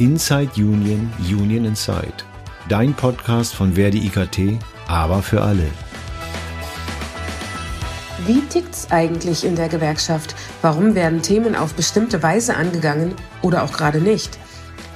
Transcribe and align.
Inside 0.00 0.52
Union, 0.56 1.12
Union 1.18 1.66
Inside. 1.66 2.24
Dein 2.70 2.94
Podcast 2.94 3.54
von 3.54 3.74
Verdi 3.74 4.06
IKT, 4.06 4.58
aber 4.88 5.20
für 5.20 5.42
alle. 5.42 5.66
Wie 8.26 8.40
tickt's 8.40 8.90
eigentlich 8.90 9.44
in 9.44 9.56
der 9.56 9.68
Gewerkschaft? 9.68 10.34
Warum 10.62 10.94
werden 10.94 11.20
Themen 11.20 11.54
auf 11.54 11.74
bestimmte 11.74 12.22
Weise 12.22 12.56
angegangen 12.56 13.14
oder 13.42 13.62
auch 13.62 13.72
gerade 13.72 14.00
nicht? 14.00 14.38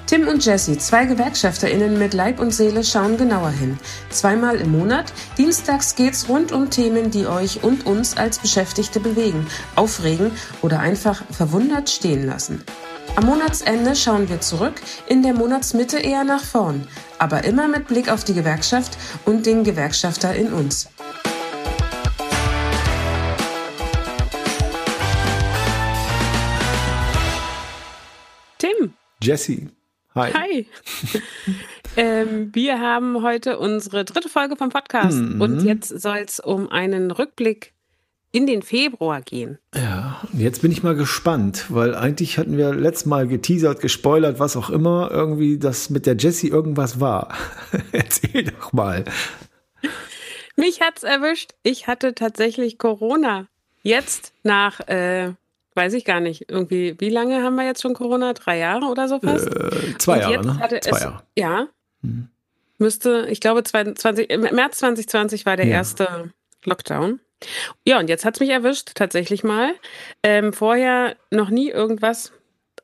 Tim 0.06 0.26
und 0.26 0.42
Jesse, 0.42 0.78
zwei 0.78 1.04
GewerkschafterInnen 1.04 1.98
mit 1.98 2.14
Leib 2.14 2.40
und 2.40 2.54
Seele, 2.54 2.82
schauen 2.82 3.18
genauer 3.18 3.50
hin. 3.50 3.78
Zweimal 4.08 4.56
im 4.56 4.72
Monat. 4.72 5.12
Dienstags 5.36 5.96
geht's 5.96 6.30
rund 6.30 6.50
um 6.50 6.70
Themen, 6.70 7.10
die 7.10 7.26
euch 7.26 7.62
und 7.62 7.84
uns 7.84 8.16
als 8.16 8.38
Beschäftigte 8.38 9.00
bewegen, 9.00 9.46
aufregen 9.76 10.30
oder 10.62 10.80
einfach 10.80 11.22
verwundert 11.30 11.90
stehen 11.90 12.24
lassen. 12.24 12.64
Am 13.16 13.26
Monatsende 13.26 13.94
schauen 13.94 14.28
wir 14.28 14.40
zurück, 14.40 14.74
in 15.06 15.22
der 15.22 15.34
Monatsmitte 15.34 15.98
eher 15.98 16.24
nach 16.24 16.42
vorn, 16.44 16.86
aber 17.18 17.44
immer 17.44 17.68
mit 17.68 17.86
Blick 17.86 18.08
auf 18.10 18.24
die 18.24 18.34
Gewerkschaft 18.34 18.98
und 19.24 19.46
den 19.46 19.62
Gewerkschafter 19.62 20.34
in 20.34 20.52
uns. 20.52 20.88
Tim. 28.58 28.94
Jesse. 29.22 29.68
Hi. 30.14 30.32
Hi. 30.32 30.66
ähm, 31.96 32.50
wir 32.54 32.80
haben 32.80 33.22
heute 33.22 33.58
unsere 33.58 34.04
dritte 34.04 34.28
Folge 34.28 34.56
vom 34.56 34.68
Podcast 34.68 35.16
Mhm. 35.18 35.40
und 35.40 35.64
jetzt 35.64 35.88
soll 35.88 36.18
es 36.18 36.38
um 36.40 36.68
einen 36.70 37.10
Rückblick 37.10 37.73
in 38.34 38.48
den 38.48 38.62
Februar 38.62 39.22
gehen. 39.22 39.58
Ja, 39.76 40.20
jetzt 40.32 40.60
bin 40.60 40.72
ich 40.72 40.82
mal 40.82 40.96
gespannt, 40.96 41.66
weil 41.68 41.94
eigentlich 41.94 42.36
hatten 42.36 42.56
wir 42.56 42.74
letztes 42.74 43.06
Mal 43.06 43.28
geteasert, 43.28 43.80
gespoilert, 43.80 44.40
was 44.40 44.56
auch 44.56 44.70
immer, 44.70 45.08
irgendwie, 45.12 45.56
dass 45.56 45.88
mit 45.88 46.04
der 46.04 46.16
Jessie 46.16 46.48
irgendwas 46.48 46.98
war. 46.98 47.32
Erzähl 47.92 48.42
doch 48.42 48.72
mal. 48.72 49.04
Mich 50.56 50.80
hat's 50.80 51.04
erwischt. 51.04 51.52
Ich 51.62 51.86
hatte 51.86 52.16
tatsächlich 52.16 52.76
Corona. 52.78 53.46
Jetzt 53.84 54.32
nach, 54.42 54.80
äh, 54.88 55.32
weiß 55.76 55.92
ich 55.92 56.04
gar 56.04 56.18
nicht, 56.18 56.50
irgendwie, 56.50 56.96
wie 56.98 57.10
lange 57.10 57.40
haben 57.44 57.54
wir 57.54 57.64
jetzt 57.64 57.82
schon 57.82 57.94
Corona? 57.94 58.32
Drei 58.32 58.58
Jahre 58.58 58.86
oder 58.86 59.06
so 59.06 59.20
fast? 59.20 59.46
Äh, 59.46 59.96
zwei 59.98 60.18
Jahre, 60.18 60.44
ne? 60.44 60.58
Zwei 60.80 60.90
es, 60.90 61.00
Jahre. 61.02 61.22
Ja. 61.38 61.68
Mhm. 62.02 62.28
Müsste, 62.78 63.28
ich 63.30 63.38
glaube, 63.38 63.62
20, 63.62 64.28
im 64.28 64.40
März 64.40 64.78
2020 64.78 65.46
war 65.46 65.56
der 65.56 65.66
Ja. 65.66 65.74
erste 65.74 66.32
Lockdown. 66.64 67.20
Ja, 67.86 67.98
und 67.98 68.08
jetzt 68.08 68.24
hat's 68.24 68.40
mich 68.40 68.50
erwischt, 68.50 68.92
tatsächlich 68.94 69.44
mal. 69.44 69.74
Ähm, 70.22 70.52
vorher 70.52 71.16
noch 71.30 71.50
nie 71.50 71.70
irgendwas, 71.70 72.32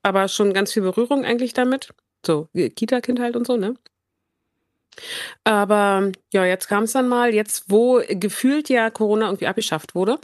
aber 0.02 0.28
schon 0.28 0.52
ganz 0.52 0.72
viel 0.72 0.82
Berührung 0.82 1.24
eigentlich 1.24 1.52
damit. 1.52 1.90
So, 2.26 2.48
Kita-Kind 2.54 3.18
halt 3.20 3.36
und 3.36 3.46
so, 3.46 3.56
ne? 3.56 3.74
Aber 5.44 6.12
ja, 6.32 6.44
jetzt 6.44 6.68
kam 6.68 6.84
es 6.84 6.92
dann 6.92 7.08
mal, 7.08 7.32
jetzt 7.34 7.64
wo 7.68 8.02
gefühlt 8.08 8.68
ja 8.68 8.90
Corona 8.90 9.26
irgendwie 9.26 9.46
abgeschafft 9.46 9.94
wurde. 9.94 10.18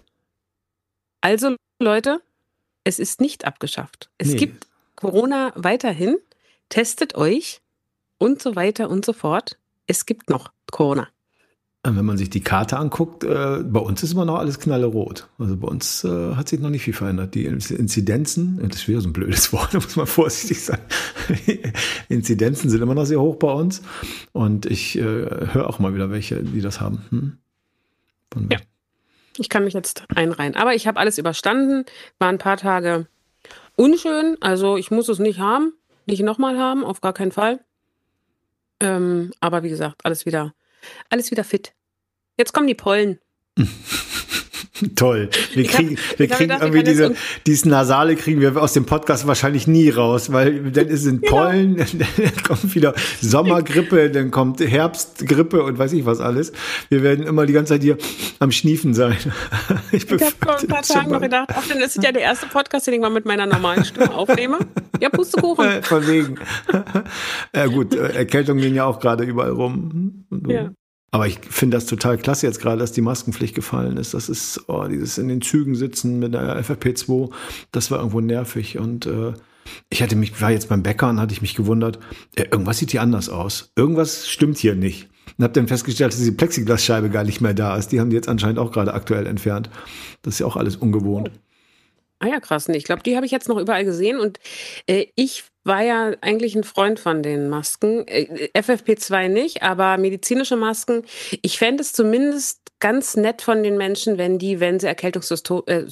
Also 1.21 1.57
Leute, 1.79 2.21
es 2.85 2.99
ist 2.99 3.21
nicht 3.21 3.45
abgeschafft. 3.45 4.11
Es 4.19 4.29
Nee. 4.29 4.37
gibt 4.37 4.67
Corona 4.97 5.53
weiterhin. 5.55 6.19
Testet 6.69 7.15
euch 7.15 7.61
und 8.19 8.43
so 8.43 8.57
weiter 8.57 8.91
und 8.91 9.05
so 9.05 9.13
fort. 9.13 9.57
Es 9.87 10.05
gibt 10.05 10.31
noch 10.31 10.51
Corona. 10.71 11.09
Wenn 11.95 12.05
man 12.05 12.19
sich 12.19 12.31
die 12.31 12.41
Karte 12.41 12.79
anguckt, 12.79 13.23
äh, 13.23 13.63
bei 13.63 13.79
uns 13.81 14.03
ist 14.03 14.13
immer 14.13 14.25
noch 14.25 14.39
alles 14.39 14.59
knallerot. 14.59 15.29
Also 15.39 15.57
bei 15.57 15.69
uns 15.69 16.03
äh, 16.05 16.35
hat 16.35 16.49
sich 16.49 16.59
noch 16.59 16.71
nicht 16.71 16.83
viel 16.83 16.95
verändert. 16.95 17.35
Die 17.35 17.45
Inzidenzen, 17.47 18.59
das 18.69 18.81
ist 18.81 18.89
wieder 18.89 19.01
so 19.01 19.09
ein 19.09 19.13
blödes 19.13 19.53
Wort, 19.53 19.73
da 19.75 19.79
muss 19.79 19.95
man 19.97 20.07
vorsichtig 20.07 20.65
sein. 20.65 20.81
Die 21.47 21.61
Inzidenzen 22.09 22.71
sind 22.71 22.83
immer 22.83 22.95
noch 22.95 23.05
sehr 23.05 23.21
hoch 23.21 23.37
bei 23.37 23.53
uns. 23.53 23.83
Und 24.33 24.67
ich 24.67 24.97
äh, 24.99 25.03
höre 25.03 25.69
auch 25.69 25.79
mal 25.79 25.95
wieder 25.95 26.11
welche, 26.11 26.43
die 26.43 26.61
das 26.61 26.81
haben. 26.81 27.05
Hm? 27.11 27.39
Von- 28.33 28.49
Ja. 28.51 28.59
Ich 29.39 29.49
kann 29.51 29.65
mich 29.65 29.75
jetzt 29.75 30.05
einreihen. 30.15 30.57
Aber 30.57 30.75
ich 30.75 30.87
habe 30.87 30.99
alles 30.99 31.19
überstanden. 31.19 31.85
War 32.19 32.29
ein 32.31 32.39
paar 32.39 32.57
Tage 32.57 33.07
unschön. 33.77 34.37
Also 34.41 34.77
ich 34.77 34.91
muss 34.91 35.09
es 35.11 35.19
nicht 35.19 35.39
haben, 35.39 35.73
nicht 36.07 36.23
nochmal 36.23 36.59
haben, 36.59 36.83
auf 36.85 37.01
gar 37.03 37.13
keinen 37.13 37.33
Fall. 37.33 37.61
Ähm, 38.81 39.31
aber 39.41 39.63
wie 39.63 39.69
gesagt, 39.69 40.05
alles 40.05 40.27
wieder, 40.27 40.53
alles 41.11 41.31
wieder 41.31 41.45
fit. 41.45 41.73
Jetzt 42.39 42.53
kommen 42.53 42.67
die 42.67 42.75
Pollen. 42.75 43.19
Toll. 44.95 45.31
Wir 45.55 45.63
Ich 45.65 45.71
hab- 45.71 45.77
kriegen, 45.79 45.99
wir 46.19 46.27
kriegen 46.29 46.39
gedacht, 46.51 46.63
irgendwie 46.63 46.83
diese, 46.83 47.15
dieses 47.47 47.65
Nasale 47.65 48.15
kriegen 48.15 48.43
wir 48.43 48.61
aus 48.61 48.75
dem 48.75 48.85
Podcast 48.85 49.27
wahrscheinlich 49.27 49.67
nie 49.67 49.89
raus, 49.89 50.33
weil 50.33 50.71
dann 50.71 50.89
ist 50.89 51.05
Genau. 51.07 51.21
es 51.25 51.31
Pollen, 51.31 51.77
dann 52.19 52.43
kommt 52.47 52.75
wieder 52.75 52.95
Sommergrippe, 53.23 54.11
dann 54.11 54.31
kommt 54.31 54.61
Herbstgrippe 54.61 55.63
und 55.63 55.79
weiß 55.79 55.95
ich 55.95 56.05
was 56.05 56.21
alles. 56.21 56.53
Wir 56.91 57.03
werden 57.03 57.25
immer 57.27 57.47
die 57.47 57.55
ganze 57.55 57.73
Zeit 57.75 57.83
hier 57.85 57.97
am 58.39 58.53
Schniefen 58.53 58.93
sein. 58.93 59.17
Ich, 59.93 60.05
Ich 60.11 60.13
habe 60.13 60.33
vor 60.43 60.59
ein 60.59 60.67
paar 60.69 60.83
Tagen 60.83 61.11
noch 61.11 61.21
gedacht, 61.23 61.49
ach, 61.55 61.67
das 61.69 61.97
ist 61.97 62.05
ja 62.05 62.13
der 62.13 62.23
erste 62.23 62.47
Podcast, 62.47 62.87
den 62.87 62.95
ich 62.95 63.01
mal 63.01 63.09
mit 63.09 63.25
meiner 63.25 63.47
normalen 63.47 63.85
Stimme 63.85 64.13
aufnehme. 64.13 64.59
Ja, 65.01 65.11
Pustekuchen. 65.11 65.67
Von 65.83 66.07
wegen. 66.07 66.39
ja 67.55 67.67
gut, 67.67 67.95
äh, 67.95 68.15
Erkältungen 68.15 68.63
gehen 68.63 68.75
ja 68.75 68.85
auch 68.85 69.01
gerade 69.01 69.25
überall 69.25 69.51
rum. 69.51 70.27
So. 70.31 70.51
Ja. 70.51 70.71
Aber 71.11 71.27
ich 71.27 71.39
finde 71.49 71.77
das 71.77 71.87
total 71.87 72.19
klasse 72.19 72.47
jetzt 72.47 72.61
gerade, 72.61 72.79
dass 72.79 72.93
die 72.93 73.01
Maskenpflicht 73.01 73.55
gefallen 73.55 73.97
ist. 73.97 74.13
Das 74.13 74.29
ist, 74.29 74.65
oh, 74.69 74.85
dieses 74.87 75.19
in 75.19 75.29
den 75.29 75.41
Zügen 75.41 75.75
sitzen 75.75 76.19
mit 76.19 76.35
der 76.35 76.63
FFP2, 76.63 77.31
das 77.73 77.91
war 77.91 77.99
irgendwo 77.99 78.21
nervig. 78.21 78.79
Und 78.79 79.07
äh, 79.07 79.33
ich 79.89 80.03
hatte 80.03 80.17
mich, 80.17 80.41
war 80.41 80.51
jetzt 80.51 80.69
beim 80.69 80.83
Bäcker 80.83 81.09
und 81.09 81.21
hatte 81.21 81.33
ich 81.33 81.43
mich 81.43 81.55
gewundert, 81.55 81.99
äh, 82.35 82.45
irgendwas 82.51 82.79
sieht 82.79 82.91
hier 82.91 83.03
anders 83.03 83.29
aus. 83.29 83.73
Irgendwas 83.77 84.29
stimmt 84.29 84.59
hier 84.59 84.75
nicht. 84.75 85.09
Und 85.39 85.45
habe 85.45 85.55
dann 85.55 85.69
festgestellt, 85.69 86.13
dass 86.13 86.23
die 86.23 86.31
Plexiglasscheibe 86.33 87.11
gar 87.11 87.25
nicht 87.25 87.41
mehr 87.41 87.55
da 87.55 87.77
ist. 87.77 87.93
Die 87.93 88.01
haben 88.01 88.11
die 88.11 88.17
jetzt 88.17 88.29
anscheinend 88.29 88.59
auch 88.59 88.73
gerade 88.73 88.95
aktuell 88.95 89.27
entfernt. 89.27 89.71
Das 90.23 90.35
ist 90.35 90.41
ja 90.41 90.47
auch 90.47 90.57
alles 90.57 90.77
ungewohnt. 90.77 91.31
Ah 92.19 92.29
ja, 92.29 92.41
krass. 92.41 92.69
Ich 92.69 92.85
glaube, 92.85 93.03
die 93.03 93.17
habe 93.17 93.27
ich 93.27 93.33
jetzt 93.33 93.49
noch 93.49 93.59
überall 93.59 93.85
gesehen. 93.85 94.19
Und 94.19 94.39
äh, 94.87 95.07
ich 95.17 95.45
war 95.65 95.83
ja 95.83 96.13
eigentlich 96.23 96.55
ein 96.55 96.65
Freund 96.65 96.99
von 96.99 97.23
den 97.23 97.49
Masken. 97.49 98.07
Äh, 98.09 98.49
FFP2 98.55 99.29
nicht, 99.29 99.63
aber 99.63 99.99
medizinische 99.99 100.57
Masken. 100.57 101.05
Ich 101.43 101.59
fände 101.59 101.83
es 101.83 101.93
zumindest 101.93 102.61
ganz 102.81 103.17
nett 103.17 103.43
von 103.43 103.63
den 103.63 103.77
Menschen, 103.77 104.17
wenn 104.19 104.39
die, 104.39 104.61
wenn 104.61 104.81
sie 104.81 104.87
Erkältungssymptome, 104.87 105.63
äh, 105.67 105.87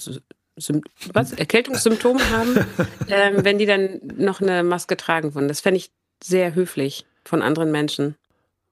was? 1.13 1.33
Erkältungssymptome 1.33 2.31
haben, 2.31 2.67
ähm, 3.09 3.45
wenn 3.45 3.59
die 3.59 3.67
dann 3.67 4.01
noch 4.17 4.41
eine 4.41 4.63
Maske 4.63 4.97
tragen 4.97 5.35
würden. 5.35 5.49
Das 5.49 5.61
fände 5.61 5.79
ich 5.79 5.91
sehr 6.23 6.55
höflich 6.55 7.05
von 7.25 7.43
anderen 7.43 7.71
Menschen. 7.71 8.17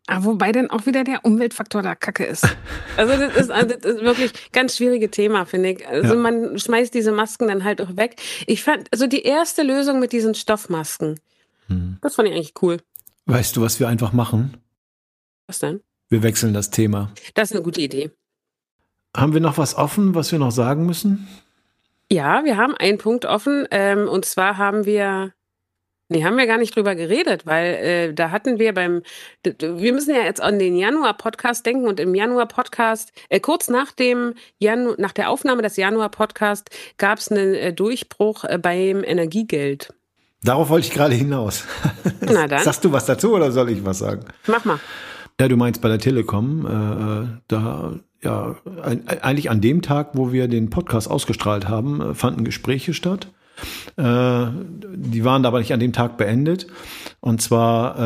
Aber 0.08 0.24
wobei 0.24 0.50
dann 0.52 0.68
auch 0.70 0.84
wieder 0.86 1.04
der 1.04 1.24
Umweltfaktor 1.24 1.80
da 1.82 1.94
kacke 1.94 2.24
ist. 2.24 2.44
Also 2.96 3.16
das 3.16 3.36
ist, 3.36 3.50
also 3.50 3.74
das 3.76 3.84
ist 3.94 4.00
wirklich 4.02 4.32
ein 4.32 4.38
ganz 4.52 4.76
schwierige 4.76 5.10
Thema, 5.10 5.44
finde 5.46 5.70
ich. 5.70 5.86
Also 5.86 6.14
Ja. 6.14 6.20
man 6.20 6.58
schmeißt 6.58 6.92
diese 6.92 7.12
Masken 7.12 7.46
dann 7.48 7.62
halt 7.64 7.80
auch 7.80 7.96
weg. 7.96 8.16
Ich 8.46 8.64
fand, 8.64 8.88
also 8.92 9.06
die 9.06 9.22
erste 9.22 9.62
Lösung 9.62 10.00
mit 10.00 10.12
diesen 10.12 10.34
Stoffmasken, 10.34 11.20
Hm. 11.68 11.98
das 12.02 12.16
fand 12.16 12.28
ich 12.28 12.34
eigentlich 12.34 12.54
cool. 12.62 12.78
Weißt 13.26 13.56
du, 13.56 13.62
was 13.62 13.78
wir 13.78 13.86
einfach 13.88 14.12
machen? 14.12 14.56
Was 15.46 15.60
denn? 15.60 15.80
Wir 16.08 16.22
wechseln 16.24 16.52
das 16.52 16.70
Thema. 16.70 17.12
Das 17.34 17.50
ist 17.50 17.56
eine 17.56 17.64
gute 17.64 17.80
Idee. 17.80 18.10
Haben 19.16 19.34
wir 19.34 19.40
noch 19.40 19.56
was 19.58 19.76
offen, 19.76 20.14
was 20.14 20.32
wir 20.32 20.38
noch 20.40 20.50
sagen 20.50 20.84
müssen? 20.84 21.28
Ja, 22.10 22.44
wir 22.44 22.56
haben 22.56 22.74
einen 22.74 22.98
Punkt 22.98 23.24
offen. 23.24 23.66
Ähm, 23.70 24.08
und 24.08 24.24
zwar 24.24 24.58
haben 24.58 24.84
wir, 24.84 25.32
nee, 26.12 26.24
haben 26.24 26.36
wir 26.36 26.46
gar 26.46 26.58
nicht 26.58 26.76
drüber 26.76 26.94
geredet, 26.94 27.46
weil 27.46 27.74
äh, 27.74 28.14
da 28.14 28.30
hatten 28.30 28.58
wir 28.58 28.72
beim, 28.72 29.02
wir 29.42 29.92
müssen 29.92 30.14
ja 30.14 30.22
jetzt 30.22 30.40
an 30.40 30.58
den 30.58 30.76
Januar-Podcast 30.76 31.66
denken 31.66 31.86
und 31.86 31.98
im 31.98 32.14
Januar-Podcast, 32.14 33.12
äh, 33.28 33.40
kurz 33.40 33.68
nach 33.68 33.92
dem 33.92 34.34
Janu 34.58 34.94
nach 34.98 35.12
der 35.12 35.30
Aufnahme 35.30 35.62
des 35.62 35.76
Januar-Podcast 35.76 36.70
gab 36.98 37.18
es 37.18 37.30
einen 37.30 37.54
äh, 37.54 37.72
Durchbruch 37.72 38.44
äh, 38.44 38.58
beim 38.58 39.02
Energiegeld. 39.04 39.92
Darauf 40.44 40.70
wollte 40.70 40.88
ich 40.88 40.94
gerade 40.94 41.14
hinaus. 41.14 41.64
Na 42.20 42.46
dann, 42.46 42.62
Sagst 42.62 42.84
du 42.84 42.92
was 42.92 43.06
dazu 43.06 43.34
oder 43.34 43.52
soll 43.52 43.70
ich 43.70 43.84
was 43.84 43.98
sagen? 43.98 44.24
mach 44.46 44.64
mal. 44.64 44.78
Ja, 45.40 45.48
du 45.48 45.56
meinst 45.56 45.80
bei 45.80 45.88
der 45.88 45.98
Telekom, 45.98 46.66
äh, 46.66 47.40
da 47.48 47.94
ja 48.22 48.56
eigentlich 49.20 49.50
an 49.50 49.60
dem 49.60 49.82
Tag, 49.82 50.10
wo 50.14 50.32
wir 50.32 50.48
den 50.48 50.70
Podcast 50.70 51.10
ausgestrahlt 51.10 51.68
haben, 51.68 52.00
äh, 52.00 52.14
fanden 52.14 52.44
Gespräche 52.44 52.94
statt. 52.94 53.28
Äh, 53.96 54.46
die 54.94 55.24
waren 55.24 55.44
aber 55.44 55.58
nicht 55.58 55.72
an 55.72 55.80
dem 55.80 55.92
Tag 55.92 56.16
beendet. 56.16 56.66
Und 57.20 57.40
zwar 57.40 57.98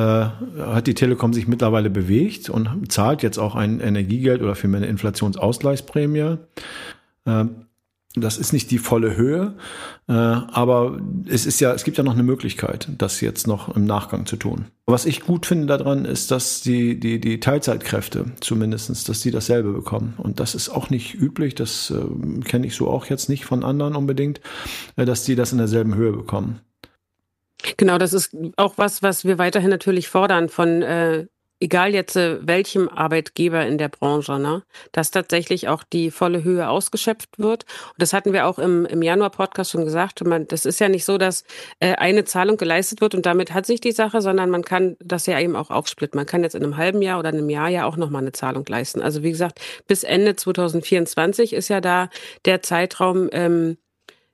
äh, 0.59 0.63
hat 0.63 0.87
die 0.87 0.95
Telekom 0.95 1.33
sich 1.33 1.49
mittlerweile 1.49 1.91
bewegt 1.91 2.51
und 2.51 2.93
zahlt 2.93 3.23
jetzt 3.23 3.39
auch 3.39 3.55
ein 3.55 3.81
Energiegeld 3.81 4.43
oder 4.43 4.55
für 4.55 4.67
eine 4.67 4.87
Inflationsausgleichsprämie. 4.87 6.37
Das 8.19 8.39
ist 8.39 8.53
nicht 8.55 8.71
die 8.71 8.79
volle 8.79 9.15
Höhe, 9.15 9.55
äh, 10.09 10.13
aber 10.13 10.99
es 11.29 11.45
ist 11.45 11.61
ja, 11.61 11.73
es 11.75 11.85
gibt 11.85 11.99
ja 11.99 12.05
noch 12.05 12.15
eine 12.15 12.23
Möglichkeit, 12.23 12.89
das 12.97 13.21
jetzt 13.21 13.47
noch 13.47 13.77
im 13.77 13.85
Nachgang 13.85 14.25
zu 14.25 14.37
tun. 14.37 14.67
Was 14.87 15.05
ich 15.05 15.21
gut 15.21 15.45
finde 15.45 15.67
daran 15.67 16.07
ist, 16.07 16.31
dass 16.31 16.63
die, 16.63 16.99
die, 16.99 17.21
die 17.21 17.41
Teilzeitkräfte 17.41 18.27
zumindestens, 18.41 19.05
dass 19.05 19.21
die 19.21 19.31
dasselbe 19.31 19.73
bekommen. 19.73 20.15
Und 20.17 20.41
das 20.41 20.55
ist 20.55 20.71
auch 20.71 20.89
nicht 20.89 21.15
üblich, 21.15 21.55
das 21.55 21.91
äh, 21.91 22.41
kenne 22.41 22.67
ich 22.67 22.75
so 22.75 22.89
auch 22.89 23.07
jetzt 23.07 23.29
nicht 23.29 23.45
von 23.45 23.63
anderen 23.63 23.95
unbedingt, 23.97 24.41
äh, 24.97 25.05
dass 25.05 25.25
die 25.25 25.35
das 25.35 25.53
in 25.53 25.59
derselben 25.59 25.95
Höhe 25.95 26.13
bekommen. 26.13 26.61
Genau, 27.77 27.99
das 27.99 28.13
ist 28.13 28.35
auch 28.57 28.75
was, 28.77 29.03
was 29.03 29.25
wir 29.25 29.39
weiterhin 29.39 29.71
natürlich 29.71 30.09
fordern 30.09 30.49
von 30.49 30.83
äh, 30.83 31.27
egal 31.61 31.95
jetzt 31.95 32.17
äh, 32.17 32.47
welchem 32.47 32.89
Arbeitgeber 32.89 33.67
in 33.67 33.79
der 33.79 33.89
Branche, 33.89 34.39
ne, 34.39 34.63
dass 34.93 35.11
tatsächlich 35.11 35.69
auch 35.69 35.85
die 35.85 36.11
volle 36.11 36.45
Höhe 36.45 36.69
ausgeschöpft 36.69 37.39
wird. 37.39 37.65
Und 37.65 38.03
das 38.03 38.13
hatten 38.13 38.33
wir 38.33 38.47
auch 38.47 38.59
im, 38.59 38.85
im 38.87 39.03
Januar-Podcast 39.03 39.71
schon 39.71 39.85
gesagt. 39.85 40.25
Man, 40.25 40.47
das 40.49 40.67
ist 40.67 40.79
ja 40.81 40.89
nicht 40.89 41.05
so, 41.05 41.19
dass 41.19 41.45
äh, 41.81 41.95
eine 41.95 42.25
Zahlung 42.25 42.57
geleistet 42.57 43.01
wird 43.01 43.15
und 43.15 43.27
damit 43.27 43.55
hat 43.55 43.67
sich 43.67 43.81
die 43.81 43.93
Sache, 43.93 44.21
sondern 44.21 44.51
man 44.51 44.63
kann 44.63 44.97
das 45.01 45.27
ja 45.27 45.41
eben 45.41 45.57
auch 45.57 45.71
aufsplitten. 45.71 46.19
Man 46.19 46.27
kann 46.27 46.43
jetzt 46.43 46.55
in 46.55 46.63
einem 46.63 46.77
halben 46.77 47.03
Jahr 47.03 47.19
oder 47.19 47.31
einem 47.31 47.49
Jahr 47.49 47.69
ja 47.69 47.87
auch 47.87 47.97
nochmal 47.97 48.23
eine 48.23 48.33
Zahlung 48.33 48.65
leisten. 48.69 49.01
Also 49.01 49.23
wie 49.23 49.31
gesagt, 49.31 49.61
bis 49.87 50.05
Ende 50.05 50.37
2024 50.37 51.53
ist 51.53 51.69
ja 51.69 51.81
da 51.81 52.11
der 52.45 52.63
Zeitraum, 52.63 53.29
ähm, 53.33 53.79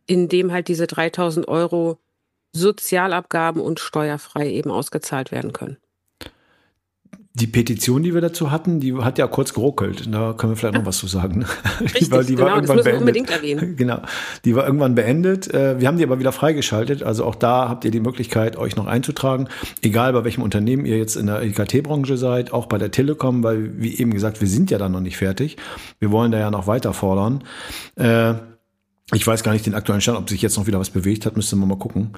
in 0.07 0.29
dem 0.29 0.53
halt 0.53 0.69
diese 0.69 0.87
3000 0.87 1.47
Euro 1.47 1.99
Sozialabgaben 2.55 3.63
und 3.63 3.81
steuerfrei 3.81 4.51
eben 4.51 4.71
ausgezahlt 4.71 5.33
werden 5.33 5.53
können. 5.53 5.79
Die 7.35 7.47
Petition, 7.47 8.03
die 8.03 8.13
wir 8.13 8.21
dazu 8.21 8.51
hatten, 8.51 8.79
die 8.79 8.95
hat 8.95 9.17
ja 9.17 9.27
kurz 9.27 9.55
geruckelt. 9.55 10.07
Da 10.13 10.35
können 10.35 10.53
wir 10.53 10.57
vielleicht 10.57 10.75
noch 10.75 10.85
was 10.85 10.99
zu 10.99 11.07
sagen. 11.07 11.47
Richtig, 11.81 12.01
die 12.01 12.11
war, 12.11 12.25
die 12.25 12.35
genau, 12.35 12.47
war 12.47 12.55
irgendwann 12.57 12.77
das 12.77 12.85
müssen 12.85 12.95
wir 12.95 13.01
unbedingt 13.01 13.31
erwähnen. 13.31 13.77
Genau, 13.83 14.03
die 14.45 14.55
war 14.55 14.67
irgendwann 14.67 14.95
beendet. 14.95 15.53
Äh, 15.53 15.81
wir 15.81 15.89
haben 15.89 15.97
die 15.97 16.05
aber 16.05 16.19
wieder 16.19 16.33
freigeschaltet. 16.33 17.03
Also 17.03 17.25
auch 17.25 17.35
da 17.35 17.71
habt 17.71 17.87
ihr 17.87 17.91
die 17.91 18.01
Möglichkeit, 18.01 18.59
euch 18.59 18.77
noch 18.77 18.87
einzutragen. 18.87 19.49
Egal 19.81 20.13
bei 20.13 20.25
welchem 20.25 20.43
Unternehmen 20.43 20.85
ihr 20.85 20.99
jetzt 20.99 21.17
in 21.17 21.27
der 21.27 21.43
IKT-Branche 21.43 22.19
seid, 22.19 22.53
auch 22.53 22.67
bei 22.67 22.77
der 22.77 22.91
Telekom, 22.91 23.43
weil 23.43 23.81
wie 23.81 23.99
eben 23.99 24.13
gesagt, 24.13 24.43
wir 24.43 24.49
sind 24.49 24.71
ja 24.71 24.77
da 24.77 24.91
noch 24.91 25.01
nicht 25.01 25.17
fertig. 25.17 25.57
Wir 26.01 26.11
wollen 26.11 26.33
da 26.33 26.39
ja 26.39 26.51
noch 26.51 26.67
weiter 26.67 26.93
fordern. 26.93 27.45
Äh, 27.97 28.35
ich 29.15 29.27
weiß 29.27 29.43
gar 29.43 29.53
nicht 29.53 29.65
den 29.65 29.75
aktuellen 29.75 30.03
Stand, 30.03 30.19
ob 30.19 30.29
sich 30.29 30.43
jetzt 30.43 30.59
noch 30.59 30.67
wieder 30.67 30.81
was 30.81 30.91
bewegt 30.91 31.25
hat, 31.25 31.37
müsste 31.37 31.57
man 31.57 31.69
mal 31.69 31.79
gucken. 31.79 32.13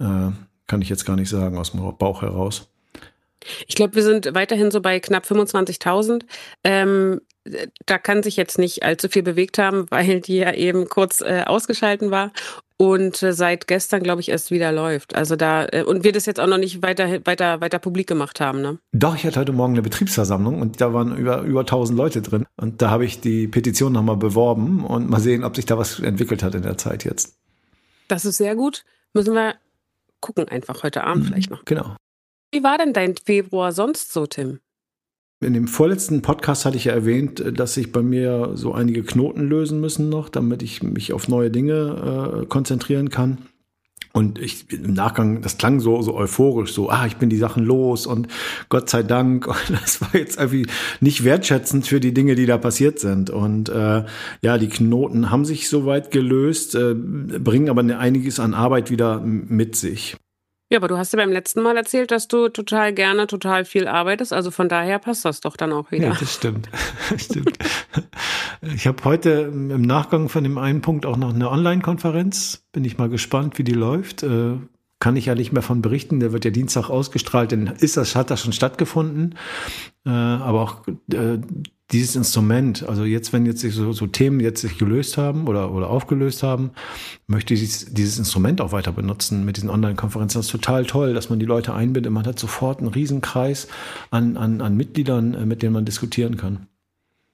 Äh, 0.00 0.32
kann 0.66 0.82
ich 0.82 0.88
jetzt 0.88 1.06
gar 1.06 1.14
nicht 1.14 1.28
sagen 1.28 1.56
aus 1.56 1.70
dem 1.70 1.80
Bauch 1.98 2.22
heraus. 2.22 2.68
Ich 3.66 3.74
glaube, 3.74 3.94
wir 3.94 4.02
sind 4.02 4.34
weiterhin 4.34 4.70
so 4.70 4.80
bei 4.80 5.00
knapp 5.00 5.24
25.000. 5.24 6.22
Ähm, 6.64 7.20
da 7.86 7.98
kann 7.98 8.22
sich 8.22 8.36
jetzt 8.36 8.58
nicht 8.58 8.82
allzu 8.82 9.08
viel 9.08 9.22
bewegt 9.22 9.58
haben, 9.58 9.86
weil 9.90 10.20
die 10.20 10.38
ja 10.38 10.52
eben 10.52 10.88
kurz 10.88 11.20
äh, 11.20 11.44
ausgeschalten 11.46 12.10
war 12.10 12.32
und 12.76 13.22
äh, 13.22 13.32
seit 13.32 13.66
gestern, 13.66 14.02
glaube 14.02 14.20
ich, 14.20 14.28
erst 14.28 14.50
wieder 14.50 14.72
läuft. 14.72 15.14
Also 15.14 15.36
da 15.36 15.66
äh, 15.70 15.82
und 15.82 16.04
wir 16.04 16.12
das 16.12 16.26
jetzt 16.26 16.40
auch 16.40 16.46
noch 16.46 16.58
nicht 16.58 16.82
weiter 16.82 17.24
weiter 17.24 17.60
weiter 17.60 17.78
publik 17.78 18.06
gemacht 18.06 18.40
haben. 18.40 18.60
Ne? 18.60 18.78
Doch, 18.92 19.14
ich 19.14 19.24
hatte 19.24 19.40
heute 19.40 19.52
Morgen 19.52 19.74
eine 19.74 19.82
Betriebsversammlung 19.82 20.60
und 20.60 20.80
da 20.80 20.92
waren 20.92 21.16
über 21.16 21.42
über 21.42 21.60
1000 21.60 21.96
Leute 21.96 22.22
drin 22.22 22.46
und 22.56 22.82
da 22.82 22.90
habe 22.90 23.04
ich 23.04 23.20
die 23.20 23.48
Petition 23.48 23.92
nochmal 23.92 24.16
beworben 24.16 24.84
und 24.84 25.08
mal 25.08 25.20
sehen, 25.20 25.44
ob 25.44 25.56
sich 25.56 25.66
da 25.66 25.78
was 25.78 26.00
entwickelt 26.00 26.42
hat 26.42 26.54
in 26.54 26.62
der 26.62 26.78
Zeit 26.78 27.04
jetzt. 27.04 27.38
Das 28.08 28.24
ist 28.24 28.36
sehr 28.36 28.54
gut. 28.54 28.84
Müssen 29.12 29.34
wir 29.34 29.54
gucken 30.20 30.48
einfach 30.48 30.82
heute 30.82 31.04
Abend 31.04 31.24
mhm, 31.24 31.28
vielleicht 31.28 31.50
noch. 31.50 31.64
Genau. 31.64 31.96
Wie 32.56 32.62
war 32.62 32.78
denn 32.78 32.94
dein 32.94 33.14
Februar 33.16 33.70
sonst 33.70 34.14
so, 34.14 34.24
Tim? 34.24 34.60
In 35.44 35.52
dem 35.52 35.68
vorletzten 35.68 36.22
Podcast 36.22 36.64
hatte 36.64 36.78
ich 36.78 36.86
ja 36.86 36.94
erwähnt, 36.94 37.44
dass 37.54 37.74
sich 37.74 37.92
bei 37.92 38.00
mir 38.00 38.52
so 38.54 38.72
einige 38.72 39.02
Knoten 39.02 39.46
lösen 39.46 39.78
müssen 39.78 40.08
noch, 40.08 40.30
damit 40.30 40.62
ich 40.62 40.82
mich 40.82 41.12
auf 41.12 41.28
neue 41.28 41.50
Dinge 41.50 42.40
äh, 42.44 42.46
konzentrieren 42.46 43.10
kann. 43.10 43.42
Und 44.14 44.38
ich 44.38 44.72
im 44.72 44.94
Nachgang, 44.94 45.42
das 45.42 45.58
klang 45.58 45.80
so, 45.80 46.00
so 46.00 46.14
euphorisch, 46.14 46.72
so, 46.72 46.88
ah, 46.88 47.04
ich 47.06 47.18
bin 47.18 47.28
die 47.28 47.36
Sachen 47.36 47.62
los 47.62 48.06
und 48.06 48.28
Gott 48.70 48.88
sei 48.88 49.02
Dank. 49.02 49.46
Und 49.68 49.78
das 49.82 50.00
war 50.00 50.16
jetzt 50.16 50.38
irgendwie 50.38 50.66
nicht 51.00 51.24
wertschätzend 51.24 51.86
für 51.86 52.00
die 52.00 52.14
Dinge, 52.14 52.36
die 52.36 52.46
da 52.46 52.56
passiert 52.56 53.00
sind. 53.00 53.28
Und 53.28 53.68
äh, 53.68 54.06
ja, 54.40 54.56
die 54.56 54.68
Knoten 54.68 55.30
haben 55.30 55.44
sich 55.44 55.68
soweit 55.68 56.10
gelöst, 56.10 56.74
äh, 56.74 56.94
bringen 56.94 57.68
aber 57.68 57.82
einiges 57.98 58.40
an 58.40 58.54
Arbeit 58.54 58.90
wieder 58.90 59.20
mit 59.20 59.76
sich. 59.76 60.16
Ja, 60.68 60.78
aber 60.78 60.88
du 60.88 60.98
hast 60.98 61.12
ja 61.12 61.18
beim 61.18 61.30
letzten 61.30 61.62
Mal 61.62 61.76
erzählt, 61.76 62.10
dass 62.10 62.26
du 62.26 62.48
total 62.48 62.92
gerne 62.92 63.28
total 63.28 63.64
viel 63.64 63.86
arbeitest. 63.86 64.32
Also 64.32 64.50
von 64.50 64.68
daher 64.68 64.98
passt 64.98 65.24
das 65.24 65.40
doch 65.40 65.56
dann 65.56 65.72
auch 65.72 65.92
wieder. 65.92 66.08
Ja, 66.08 66.16
das 66.18 66.34
stimmt. 66.34 66.68
stimmt. 67.16 67.56
Ich 68.74 68.88
habe 68.88 69.04
heute 69.04 69.52
im 69.52 69.82
Nachgang 69.82 70.28
von 70.28 70.42
dem 70.42 70.58
einen 70.58 70.80
Punkt 70.80 71.06
auch 71.06 71.16
noch 71.16 71.32
eine 71.32 71.50
Online-Konferenz. 71.50 72.66
Bin 72.72 72.84
ich 72.84 72.98
mal 72.98 73.08
gespannt, 73.08 73.58
wie 73.58 73.64
die 73.64 73.74
läuft. 73.74 74.24
Äh, 74.24 74.56
kann 74.98 75.14
ich 75.14 75.26
ja 75.26 75.36
nicht 75.36 75.52
mehr 75.52 75.62
von 75.62 75.82
berichten. 75.82 76.18
Der 76.18 76.32
wird 76.32 76.44
ja 76.44 76.50
Dienstag 76.50 76.90
ausgestrahlt, 76.90 77.52
denn 77.52 77.68
ist 77.78 77.96
das, 77.96 78.16
hat 78.16 78.30
das 78.30 78.40
schon 78.40 78.52
stattgefunden. 78.52 79.36
Äh, 80.04 80.10
aber 80.10 80.62
auch 80.62 80.88
äh, 81.12 81.38
dieses 81.92 82.16
Instrument, 82.16 82.82
also 82.88 83.04
jetzt, 83.04 83.32
wenn 83.32 83.46
jetzt 83.46 83.60
sich 83.60 83.74
so, 83.74 83.92
so 83.92 84.06
Themen 84.06 84.40
jetzt 84.40 84.60
sich 84.60 84.76
gelöst 84.76 85.16
haben 85.16 85.46
oder, 85.46 85.72
oder 85.72 85.88
aufgelöst 85.88 86.42
haben, 86.42 86.72
möchte 87.28 87.54
ich 87.54 87.60
dieses, 87.60 87.94
dieses 87.94 88.18
Instrument 88.18 88.60
auch 88.60 88.72
weiter 88.72 88.92
benutzen 88.92 89.44
mit 89.44 89.56
diesen 89.56 89.70
Online-Konferenzen. 89.70 90.38
Das 90.38 90.46
ist 90.46 90.52
total 90.52 90.84
toll, 90.84 91.14
dass 91.14 91.30
man 91.30 91.38
die 91.38 91.46
Leute 91.46 91.74
einbindet. 91.74 92.10
Man 92.10 92.26
hat 92.26 92.38
sofort 92.38 92.80
einen 92.80 92.88
Riesenkreis 92.88 93.68
an, 94.10 94.36
an, 94.36 94.60
an 94.60 94.76
Mitgliedern, 94.76 95.34
äh, 95.34 95.46
mit 95.46 95.62
denen 95.62 95.74
man 95.74 95.84
diskutieren 95.84 96.36
kann. 96.36 96.66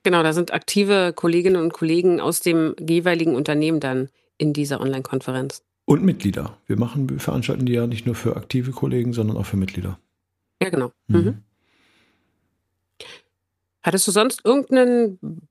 Genau, 0.02 0.22
da 0.22 0.32
sind 0.32 0.52
aktive 0.52 1.12
Kolleginnen 1.14 1.62
und 1.62 1.72
Kollegen 1.72 2.20
aus 2.20 2.40
dem 2.40 2.74
jeweiligen 2.78 3.36
Unternehmen 3.36 3.80
dann 3.80 4.08
in 4.36 4.52
dieser 4.52 4.80
Online-Konferenz. 4.80 5.62
Und 5.84 6.04
Mitglieder. 6.04 6.58
Wir 6.66 6.78
machen, 6.78 7.08
wir 7.08 7.20
veranstalten 7.20 7.64
die 7.64 7.72
ja 7.72 7.86
nicht 7.86 8.04
nur 8.04 8.14
für 8.14 8.36
aktive 8.36 8.72
Kollegen, 8.72 9.12
sondern 9.12 9.36
auch 9.36 9.46
für 9.46 9.56
Mitglieder. 9.56 9.98
Ja, 10.62 10.68
genau. 10.68 10.92
Mhm. 11.08 11.42
Hattest 13.82 14.06
du 14.06 14.12
sonst 14.12 14.44
irgendeinen 14.44 15.48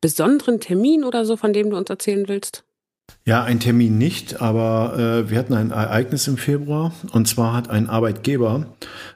besonderen 0.00 0.60
Termin 0.60 1.04
oder 1.04 1.24
so, 1.24 1.36
von 1.36 1.52
dem 1.52 1.70
du 1.70 1.76
uns 1.76 1.90
erzählen 1.90 2.28
willst? 2.28 2.64
Ja, 3.26 3.42
ein 3.42 3.60
Termin 3.60 3.96
nicht, 3.98 4.40
aber 4.40 4.98
äh, 4.98 5.30
wir 5.30 5.38
hatten 5.38 5.54
ein 5.54 5.70
Ereignis 5.70 6.26
im 6.28 6.36
Februar 6.36 6.92
und 7.12 7.26
zwar 7.26 7.54
hat 7.54 7.70
ein 7.70 7.88
Arbeitgeber 7.88 8.66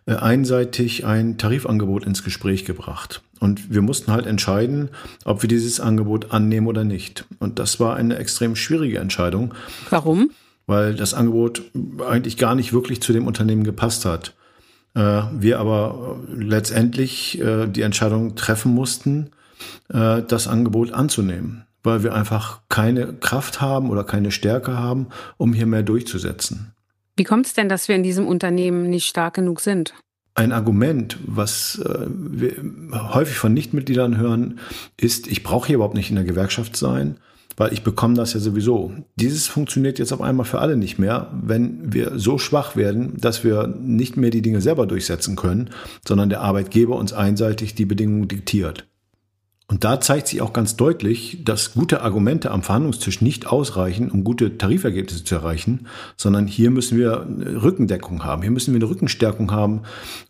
äh, 0.06 0.14
einseitig 0.14 1.04
ein 1.04 1.36
Tarifangebot 1.36 2.04
ins 2.04 2.24
Gespräch 2.24 2.64
gebracht. 2.64 3.22
Und 3.38 3.72
wir 3.72 3.82
mussten 3.82 4.10
halt 4.10 4.26
entscheiden, 4.26 4.90
ob 5.24 5.42
wir 5.42 5.48
dieses 5.48 5.78
Angebot 5.80 6.32
annehmen 6.32 6.66
oder 6.66 6.84
nicht. 6.84 7.24
Und 7.38 7.58
das 7.58 7.80
war 7.80 7.96
eine 7.96 8.16
extrem 8.16 8.56
schwierige 8.56 8.98
Entscheidung. 8.98 9.54
Warum? 9.90 10.30
Weil 10.66 10.94
das 10.94 11.14
Angebot 11.14 11.62
eigentlich 12.06 12.36
gar 12.36 12.54
nicht 12.54 12.72
wirklich 12.72 13.00
zu 13.00 13.12
dem 13.12 13.26
Unternehmen 13.26 13.64
gepasst 13.64 14.04
hat. 14.04 14.34
Äh, 14.98 15.22
wir 15.32 15.60
aber 15.60 16.18
letztendlich 16.28 17.40
äh, 17.40 17.68
die 17.68 17.82
Entscheidung 17.82 18.34
treffen 18.34 18.74
mussten, 18.74 19.30
äh, 19.90 20.22
das 20.22 20.48
Angebot 20.48 20.92
anzunehmen, 20.92 21.66
weil 21.84 22.02
wir 22.02 22.14
einfach 22.14 22.62
keine 22.68 23.12
Kraft 23.12 23.60
haben 23.60 23.90
oder 23.90 24.02
keine 24.02 24.32
Stärke 24.32 24.76
haben, 24.76 25.06
um 25.36 25.52
hier 25.52 25.66
mehr 25.66 25.84
durchzusetzen. 25.84 26.72
Wie 27.16 27.22
kommt 27.22 27.46
es 27.46 27.54
denn, 27.54 27.68
dass 27.68 27.86
wir 27.86 27.94
in 27.94 28.02
diesem 28.02 28.26
Unternehmen 28.26 28.90
nicht 28.90 29.06
stark 29.06 29.34
genug 29.34 29.60
sind? 29.60 29.94
Ein 30.34 30.52
Argument, 30.52 31.16
was 31.26 31.82
wir 31.84 32.52
häufig 32.92 33.36
von 33.36 33.52
Nichtmitgliedern 33.52 34.18
hören, 34.18 34.60
ist, 34.96 35.26
ich 35.26 35.42
brauche 35.42 35.66
hier 35.66 35.76
überhaupt 35.76 35.96
nicht 35.96 36.10
in 36.10 36.16
der 36.16 36.24
Gewerkschaft 36.24 36.76
sein 36.76 37.18
weil 37.58 37.72
ich 37.72 37.82
bekomme 37.82 38.14
das 38.14 38.32
ja 38.32 38.40
sowieso. 38.40 38.92
Dieses 39.16 39.46
funktioniert 39.46 39.98
jetzt 39.98 40.12
auf 40.12 40.22
einmal 40.22 40.46
für 40.46 40.60
alle 40.60 40.76
nicht 40.76 40.98
mehr, 40.98 41.30
wenn 41.42 41.92
wir 41.92 42.12
so 42.18 42.38
schwach 42.38 42.76
werden, 42.76 43.16
dass 43.20 43.44
wir 43.44 43.66
nicht 43.66 44.16
mehr 44.16 44.30
die 44.30 44.42
Dinge 44.42 44.60
selber 44.60 44.86
durchsetzen 44.86 45.36
können, 45.36 45.70
sondern 46.06 46.30
der 46.30 46.40
Arbeitgeber 46.40 46.96
uns 46.96 47.12
einseitig 47.12 47.74
die 47.74 47.84
Bedingungen 47.84 48.28
diktiert. 48.28 48.86
Und 49.70 49.84
da 49.84 50.00
zeigt 50.00 50.28
sich 50.28 50.40
auch 50.40 50.54
ganz 50.54 50.76
deutlich, 50.76 51.44
dass 51.44 51.74
gute 51.74 52.00
Argumente 52.00 52.52
am 52.52 52.62
Verhandlungstisch 52.62 53.20
nicht 53.20 53.46
ausreichen, 53.46 54.10
um 54.10 54.24
gute 54.24 54.56
Tarifergebnisse 54.56 55.24
zu 55.24 55.34
erreichen, 55.34 55.88
sondern 56.16 56.46
hier 56.46 56.70
müssen 56.70 56.96
wir 56.96 57.26
Rückendeckung 57.62 58.24
haben, 58.24 58.40
hier 58.40 58.50
müssen 58.50 58.72
wir 58.72 58.78
eine 58.78 58.88
Rückenstärkung 58.88 59.50
haben. 59.50 59.82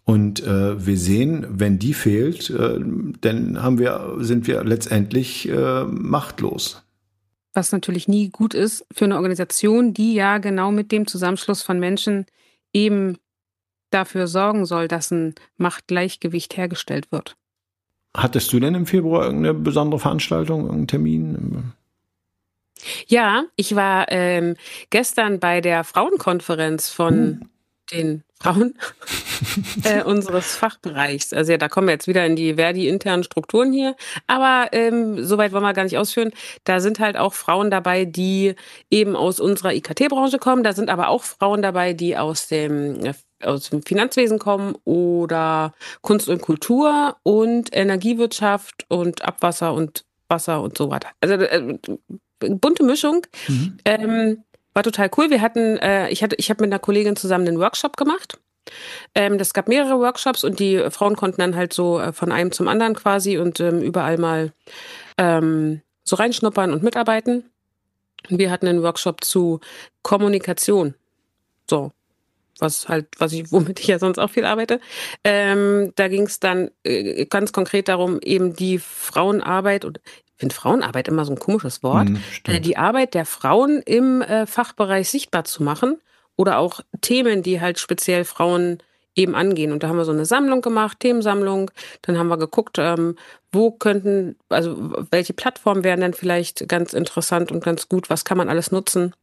Und 0.04 0.44
äh, 0.44 0.84
wir 0.84 0.98
sehen, 0.98 1.46
wenn 1.50 1.78
die 1.78 1.94
fehlt, 1.94 2.50
äh, 2.50 2.80
dann 3.20 3.62
haben 3.62 3.78
wir, 3.78 4.16
sind 4.18 4.48
wir 4.48 4.64
letztendlich 4.64 5.48
äh, 5.48 5.84
machtlos 5.84 6.82
was 7.58 7.72
natürlich 7.72 8.06
nie 8.06 8.30
gut 8.30 8.54
ist 8.54 8.86
für 8.92 9.04
eine 9.04 9.16
Organisation, 9.16 9.92
die 9.92 10.14
ja 10.14 10.38
genau 10.38 10.70
mit 10.70 10.92
dem 10.92 11.08
Zusammenschluss 11.08 11.62
von 11.62 11.80
Menschen 11.80 12.24
eben 12.72 13.18
dafür 13.90 14.28
sorgen 14.28 14.64
soll, 14.64 14.86
dass 14.86 15.10
ein 15.10 15.34
Machtgleichgewicht 15.56 16.56
hergestellt 16.56 17.10
wird. 17.10 17.36
Hattest 18.16 18.52
du 18.52 18.60
denn 18.60 18.76
im 18.76 18.86
Februar 18.86 19.24
irgendeine 19.24 19.54
besondere 19.54 19.98
Veranstaltung, 19.98 20.60
irgendeinen 20.60 20.86
Termin? 20.86 21.72
Ja, 23.08 23.44
ich 23.56 23.74
war 23.74 24.06
ähm, 24.10 24.54
gestern 24.90 25.40
bei 25.40 25.60
der 25.60 25.82
Frauenkonferenz 25.82 26.90
von 26.90 27.14
hm 27.14 27.48
den 27.92 28.24
Frauen 28.40 28.74
äh, 29.84 30.02
unseres 30.02 30.54
Fachbereichs. 30.56 31.32
Also 31.32 31.52
ja, 31.52 31.58
da 31.58 31.68
kommen 31.68 31.88
wir 31.88 31.92
jetzt 31.92 32.06
wieder 32.06 32.24
in 32.24 32.36
die 32.36 32.54
Verdi-internen 32.54 33.24
Strukturen 33.24 33.72
hier. 33.72 33.96
Aber 34.26 34.68
ähm, 34.72 35.24
soweit 35.24 35.52
wollen 35.52 35.64
wir 35.64 35.72
gar 35.72 35.84
nicht 35.84 35.98
ausführen. 35.98 36.30
Da 36.64 36.80
sind 36.80 37.00
halt 37.00 37.16
auch 37.16 37.34
Frauen 37.34 37.70
dabei, 37.70 38.04
die 38.04 38.54
eben 38.90 39.16
aus 39.16 39.40
unserer 39.40 39.74
IKT-Branche 39.74 40.38
kommen. 40.38 40.62
Da 40.62 40.72
sind 40.72 40.90
aber 40.90 41.08
auch 41.08 41.24
Frauen 41.24 41.62
dabei, 41.62 41.92
die 41.92 42.16
aus 42.16 42.48
dem 42.48 43.04
äh, 43.04 43.14
aus 43.42 43.70
dem 43.70 43.82
Finanzwesen 43.82 44.40
kommen 44.40 44.74
oder 44.84 45.72
Kunst 46.00 46.28
und 46.28 46.42
Kultur 46.42 47.16
und 47.22 47.68
Energiewirtschaft 47.72 48.84
und 48.88 49.22
Abwasser 49.22 49.74
und 49.74 50.04
Wasser 50.28 50.60
und 50.60 50.76
so 50.76 50.90
weiter. 50.90 51.10
Also 51.20 51.34
äh, 51.34 51.78
bunte 52.40 52.84
Mischung. 52.84 53.26
Mhm. 53.46 53.78
Ähm, 53.84 54.44
war 54.78 54.84
total 54.84 55.10
cool. 55.16 55.28
Wir 55.28 55.40
hatten, 55.40 55.76
äh, 55.78 56.08
ich 56.08 56.22
hatte, 56.22 56.36
ich 56.36 56.50
habe 56.50 56.62
mit 56.62 56.72
einer 56.72 56.78
Kollegin 56.78 57.16
zusammen 57.16 57.48
einen 57.48 57.58
Workshop 57.58 57.96
gemacht. 57.96 58.38
Ähm, 59.16 59.36
das 59.36 59.52
gab 59.52 59.66
mehrere 59.66 59.98
Workshops 59.98 60.44
und 60.44 60.60
die 60.60 60.78
Frauen 60.90 61.16
konnten 61.16 61.40
dann 61.40 61.56
halt 61.56 61.72
so 61.72 61.98
äh, 61.98 62.12
von 62.12 62.30
einem 62.30 62.52
zum 62.52 62.68
anderen 62.68 62.94
quasi 62.94 63.38
und 63.38 63.58
ähm, 63.58 63.82
überall 63.82 64.18
mal 64.18 64.52
ähm, 65.16 65.80
so 66.04 66.14
reinschnuppern 66.14 66.72
und 66.72 66.84
mitarbeiten. 66.84 67.50
Wir 68.28 68.52
hatten 68.52 68.68
einen 68.68 68.84
Workshop 68.84 69.24
zu 69.24 69.58
Kommunikation. 70.02 70.94
So, 71.68 71.90
was 72.60 72.88
halt, 72.88 73.08
was 73.18 73.32
ich, 73.32 73.50
womit 73.50 73.80
ich 73.80 73.88
ja 73.88 73.98
sonst 73.98 74.18
auch 74.18 74.30
viel 74.30 74.44
arbeite. 74.44 74.78
Ähm, 75.24 75.92
da 75.96 76.06
ging 76.06 76.22
es 76.22 76.38
dann 76.38 76.70
äh, 76.84 77.26
ganz 77.26 77.50
konkret 77.50 77.88
darum, 77.88 78.20
eben 78.22 78.54
die 78.54 78.78
Frauenarbeit 78.78 79.84
und 79.84 80.00
finde 80.38 80.54
Frauenarbeit 80.54 81.08
immer 81.08 81.24
so 81.24 81.32
ein 81.32 81.38
komisches 81.38 81.82
Wort, 81.82 82.08
mm, 82.08 82.16
äh, 82.46 82.60
die 82.60 82.76
Arbeit 82.76 83.14
der 83.14 83.26
Frauen 83.26 83.82
im 83.84 84.22
äh, 84.22 84.46
Fachbereich 84.46 85.10
sichtbar 85.10 85.44
zu 85.44 85.62
machen 85.62 86.00
oder 86.36 86.58
auch 86.58 86.80
Themen, 87.00 87.42
die 87.42 87.60
halt 87.60 87.78
speziell 87.78 88.24
Frauen 88.24 88.78
eben 89.18 89.34
angehen. 89.34 89.72
Und 89.72 89.82
da 89.82 89.88
haben 89.88 89.96
wir 89.96 90.04
so 90.04 90.12
eine 90.12 90.24
Sammlung 90.24 90.62
gemacht, 90.62 91.00
Themensammlung. 91.00 91.72
Dann 92.02 92.16
haben 92.16 92.28
wir 92.28 92.38
geguckt, 92.38 92.76
ähm, 92.78 93.16
wo 93.50 93.72
könnten, 93.72 94.36
also 94.48 94.92
welche 95.10 95.32
Plattformen 95.32 95.82
wären 95.82 96.00
denn 96.00 96.14
vielleicht 96.14 96.68
ganz 96.68 96.92
interessant 96.92 97.50
und 97.50 97.64
ganz 97.64 97.88
gut, 97.88 98.10
was 98.10 98.24
kann 98.24 98.38
man 98.38 98.48
alles 98.48 98.70
nutzen. 98.70 99.14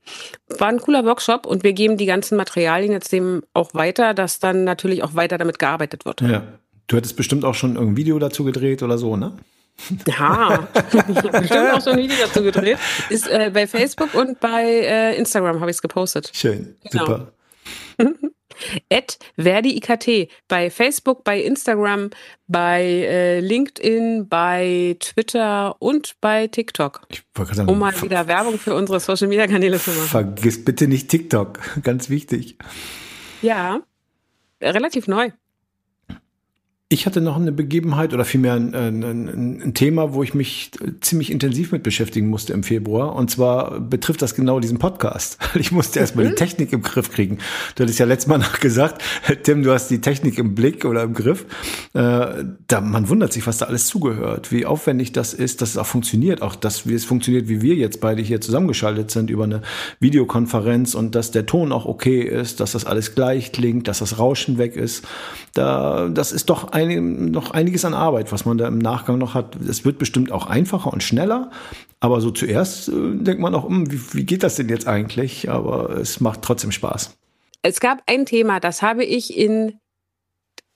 War 0.50 0.68
ein 0.68 0.82
cooler 0.82 1.06
Workshop 1.06 1.46
und 1.46 1.64
wir 1.64 1.74
geben 1.74 1.96
die 1.98 2.06
ganzen 2.06 2.36
Materialien 2.36 2.92
jetzt 2.92 3.14
dem 3.14 3.44
auch 3.54 3.74
weiter, 3.74 4.14
dass 4.14 4.40
dann 4.40 4.66
natürlich 4.66 5.04
auch 5.04 5.16
weiter 5.16 5.38
damit 5.38 5.60
gearbeitet 5.60 6.06
wird. 6.06 6.22
Ja. 6.22 6.44
Du 6.88 6.98
hättest 6.98 7.16
bestimmt 7.16 7.46
auch 7.46 7.56
schon 7.56 7.78
ein 7.78 7.98
Video 7.98 8.20
dazu 8.20 8.44
gedreht 8.44 8.84
oder 8.84 9.00
so, 9.00 9.16
ne? 9.16 9.32
Ja, 10.08 10.68
ich 10.92 11.18
habe 11.18 11.40
bestimmt 11.40 11.74
auch 11.74 11.84
schon 11.84 11.94
ein 11.94 12.00
Video 12.00 12.18
dazu 12.22 12.42
gedreht. 12.44 12.78
Ist 13.10 13.28
äh, 13.28 13.52
bei 13.54 13.68
Facebook 13.68 14.14
und 14.14 14.40
bei 14.40 14.64
äh, 14.64 15.18
Instagram 15.18 15.60
habe 15.60 15.70
ich 15.70 15.78
es 15.78 15.82
gepostet. 15.82 16.32
Schön, 16.34 16.76
genau. 16.90 17.06
super. 17.06 17.32
At 18.92 19.18
Verdi 19.38 19.76
IKT 19.78 20.30
bei 20.48 20.70
Facebook, 20.70 21.24
bei 21.24 21.42
Instagram, 21.42 22.10
bei 22.48 22.84
äh, 22.84 23.40
LinkedIn, 23.40 24.28
bei 24.30 24.96
Twitter 25.00 25.76
und 25.82 26.16
bei 26.22 26.48
TikTok. 26.48 27.02
Ich 27.10 27.24
sagen, 27.54 27.70
um 27.70 27.80
mal 27.80 28.02
wieder 28.02 28.28
Werbung 28.28 28.58
für 28.58 28.74
unsere 28.74 29.00
Social 29.00 29.28
Media 29.28 29.48
Kanäle 29.48 29.80
zu 29.80 29.92
machen. 29.92 30.08
Vergiss 30.08 30.64
bitte 30.64 30.88
nicht 30.88 31.10
TikTok, 31.10 31.60
ganz 31.84 32.10
wichtig. 32.10 32.58
Ja, 33.42 33.82
relativ 34.62 35.08
neu. 35.08 35.32
Ich 36.96 37.06
hatte 37.06 37.20
noch 37.20 37.36
eine 37.36 37.52
Begebenheit 37.52 38.14
oder 38.14 38.24
vielmehr 38.24 38.54
ein, 38.54 38.74
ein, 38.74 39.04
ein, 39.04 39.74
Thema, 39.74 40.14
wo 40.14 40.24
ich 40.24 40.34
mich 40.34 40.72
ziemlich 41.02 41.30
intensiv 41.30 41.74
mit 41.74 41.84
beschäftigen 41.84 42.30
musste 42.30 42.54
im 42.54 42.64
Februar. 42.64 43.16
Und 43.16 43.30
zwar 43.30 43.82
betrifft 43.82 44.22
das 44.22 44.34
genau 44.34 44.62
diesen 44.62 44.80
Podcast. 44.80 45.38
Ich 45.56 45.72
musste 45.72 46.00
erstmal 46.00 46.26
mhm. 46.26 46.30
die 46.30 46.36
Technik 46.36 46.72
im 46.72 46.82
Griff 46.84 47.12
kriegen. 47.12 47.40
Du 47.76 47.84
hattest 47.84 48.00
ja 48.00 48.06
letztes 48.06 48.28
Mal 48.28 48.38
noch 48.38 48.62
gesagt, 48.62 49.04
Tim, 49.44 49.64
du 49.64 49.74
hast 49.74 49.90
die 49.90 50.00
Technik 50.00 50.38
im 50.38 50.56
Blick 50.56 50.86
oder 50.86 51.04
im 51.04 51.14
Griff. 51.14 51.46
Äh, 51.94 52.46
da, 52.68 52.82
man 52.82 53.10
wundert 53.10 53.34
sich, 53.34 53.46
was 53.46 53.58
da 53.58 53.66
alles 53.66 53.88
zugehört, 53.88 54.54
wie 54.54 54.66
aufwendig 54.66 55.12
das 55.12 55.34
ist, 55.34 55.62
dass 55.62 55.72
es 55.72 55.78
auch 55.78 55.86
funktioniert. 55.86 56.42
Auch, 56.42 56.56
dass 56.56 56.88
wie 56.88 56.94
es 56.94 57.04
funktioniert, 57.04 57.50
wie 57.50 57.62
wir 57.62 57.76
jetzt 57.76 58.00
beide 58.00 58.22
hier 58.22 58.40
zusammengeschaltet 58.40 59.12
sind 59.12 59.30
über 59.30 59.44
eine 59.44 59.64
Videokonferenz 60.00 60.96
und 60.96 61.14
dass 61.14 61.32
der 61.32 61.46
Ton 61.46 61.74
auch 61.74 61.86
okay 61.86 62.22
ist, 62.22 62.62
dass 62.62 62.72
das 62.72 62.86
alles 62.86 63.16
gleich 63.16 63.52
klingt, 63.52 63.90
dass 63.90 64.00
das 64.00 64.18
Rauschen 64.18 64.58
weg 64.58 64.78
ist. 64.78 65.04
Da, 65.54 66.10
das 66.10 66.32
ist 66.32 66.50
doch 66.50 66.72
ein, 66.72 66.85
noch 66.88 67.52
einiges 67.52 67.86
an 67.86 67.94
Arbeit, 67.94 68.32
was 68.32 68.46
man 68.46 68.58
da 68.58 68.68
im 68.68 68.78
Nachgang 68.78 69.18
noch 69.18 69.34
hat. 69.34 69.56
Es 69.56 69.86
wird 69.86 69.98
bestimmt 69.98 70.32
auch 70.32 70.48
einfacher 70.48 70.92
und 70.92 71.04
schneller, 71.04 71.52
aber 72.00 72.22
so 72.22 72.32
zuerst 72.32 72.90
äh, 72.90 72.92
denkt 73.16 73.42
man 73.42 73.56
auch, 73.56 73.68
hm, 73.68 73.92
wie, 73.92 74.14
wie 74.14 74.26
geht 74.26 74.44
das 74.44 74.56
denn 74.56 74.70
jetzt 74.70 74.88
eigentlich? 74.88 75.50
Aber 75.50 75.92
es 75.92 76.20
macht 76.20 76.42
trotzdem 76.42 76.72
Spaß. 76.72 77.18
Es 77.62 77.80
gab 77.80 78.04
ein 78.06 78.26
Thema, 78.26 78.60
das 78.60 78.82
habe 78.82 79.04
ich 79.04 79.36
in 79.36 79.80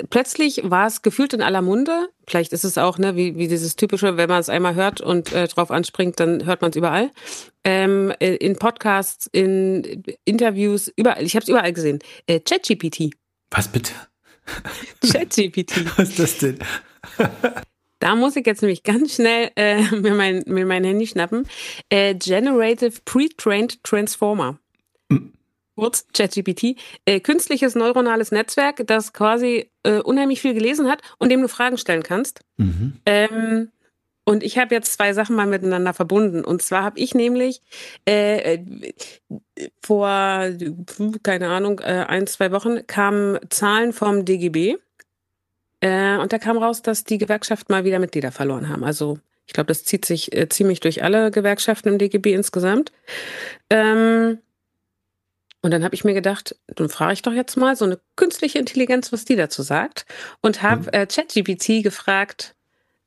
plötzlich 0.09 0.61
war 0.63 0.87
es 0.87 1.01
gefühlt 1.01 1.33
in 1.33 1.41
aller 1.41 1.61
Munde. 1.61 2.09
Vielleicht 2.27 2.53
ist 2.53 2.63
es 2.63 2.77
auch, 2.77 2.97
ne, 2.97 3.15
wie, 3.15 3.37
wie 3.37 3.47
dieses 3.47 3.75
typische, 3.75 4.17
wenn 4.17 4.29
man 4.29 4.39
es 4.39 4.49
einmal 4.49 4.75
hört 4.75 5.01
und 5.01 5.33
äh, 5.33 5.47
drauf 5.47 5.71
anspringt, 5.71 6.19
dann 6.19 6.45
hört 6.45 6.61
man 6.61 6.71
es 6.71 6.77
überall. 6.77 7.11
Ähm, 7.63 8.13
äh, 8.19 8.35
in 8.35 8.57
Podcasts, 8.57 9.27
in 9.31 10.03
Interviews, 10.25 10.91
überall. 10.95 11.23
Ich 11.23 11.35
habe 11.35 11.43
es 11.43 11.49
überall 11.49 11.73
gesehen. 11.73 11.99
Äh, 12.27 12.39
ChatGPT. 12.39 13.11
Was 13.51 13.67
bitte? 13.67 13.91
ChatGPT. 15.11 15.97
Was 15.97 16.09
ist 16.09 16.19
das 16.19 16.37
denn? 16.39 16.59
Da 17.99 18.15
muss 18.15 18.37
ich 18.37 18.45
jetzt 18.45 18.61
nämlich 18.61 18.83
ganz 18.83 19.15
schnell 19.15 19.51
äh, 19.57 19.81
mir, 19.91 20.13
mein, 20.13 20.43
mir 20.47 20.65
mein 20.65 20.85
Handy 20.85 21.05
schnappen. 21.05 21.45
Äh, 21.89 22.15
Generative 22.15 22.93
Pre-Trained 23.03 23.83
Transformer. 23.83 24.57
Mhm. 25.09 25.33
Kurz 25.75 26.07
ChatGPT. 26.13 26.77
Äh, 27.03 27.19
künstliches 27.19 27.75
neuronales 27.75 28.31
Netzwerk, 28.31 28.87
das 28.87 29.11
quasi 29.11 29.69
äh, 29.83 29.99
unheimlich 29.99 30.39
viel 30.39 30.53
gelesen 30.53 30.87
hat 30.87 31.01
und 31.17 31.29
dem 31.29 31.41
du 31.41 31.49
Fragen 31.49 31.77
stellen 31.77 32.03
kannst. 32.03 32.39
Mhm. 32.57 32.93
Ähm, 33.05 33.71
und 34.29 34.43
ich 34.43 34.59
habe 34.59 34.75
jetzt 34.75 34.93
zwei 34.93 35.13
Sachen 35.13 35.36
mal 35.36 35.48
miteinander 35.48 35.91
verbunden. 35.91 36.45
Und 36.45 36.62
zwar 36.62 36.83
habe 36.83 37.00
ich 37.00 37.15
nämlich 37.15 37.63
äh, 38.07 38.57
äh 38.57 38.93
vor, 39.81 40.50
keine 41.24 41.50
Ahnung, 41.50 41.79
äh, 41.79 42.05
ein, 42.07 42.27
zwei 42.27 42.51
Wochen 42.51 42.86
kamen 42.86 43.39
Zahlen 43.50 43.91
vom 43.91 44.25
DGB. 44.25 44.77
Äh, 45.79 46.17
und 46.17 46.31
da 46.31 46.38
kam 46.38 46.59
raus, 46.59 46.83
dass 46.83 47.05
die 47.05 47.17
Gewerkschaften 47.17 47.74
mal 47.74 47.86
wieder 47.86 47.98
Mitglieder 47.98 48.31
verloren 48.31 48.69
haben. 48.69 48.83
Also 48.83 49.17
ich 49.48 49.53
glaube, 49.53 49.69
das 49.69 49.83
zieht 49.83 50.05
sich 50.05 50.31
äh, 50.38 50.48
ziemlich 50.48 50.79
durch 50.79 51.01
alle 51.01 51.31
Gewerkschaften 51.31 51.89
im 51.89 51.98
DGB 51.98 52.31
insgesamt. 52.36 52.91
Ähm, 53.71 54.38
und 55.63 55.71
dann 55.71 55.83
habe 55.83 55.95
ich 55.95 56.03
mir 56.03 56.13
gedacht, 56.13 56.55
dann 56.67 56.89
frage 56.89 57.13
ich 57.13 57.24
doch 57.24 57.33
jetzt 57.33 57.57
mal 57.57 57.75
so 57.75 57.86
eine 57.86 58.00
künstliche 58.15 58.59
Intelligenz, 58.59 59.12
was 59.12 59.25
die 59.25 59.36
dazu 59.36 59.63
sagt. 59.63 60.05
Und 60.41 60.62
habe 60.62 60.83
mhm. 60.83 60.89
äh, 60.91 61.07
ChatGPT 61.07 61.81
gefragt, 61.81 62.53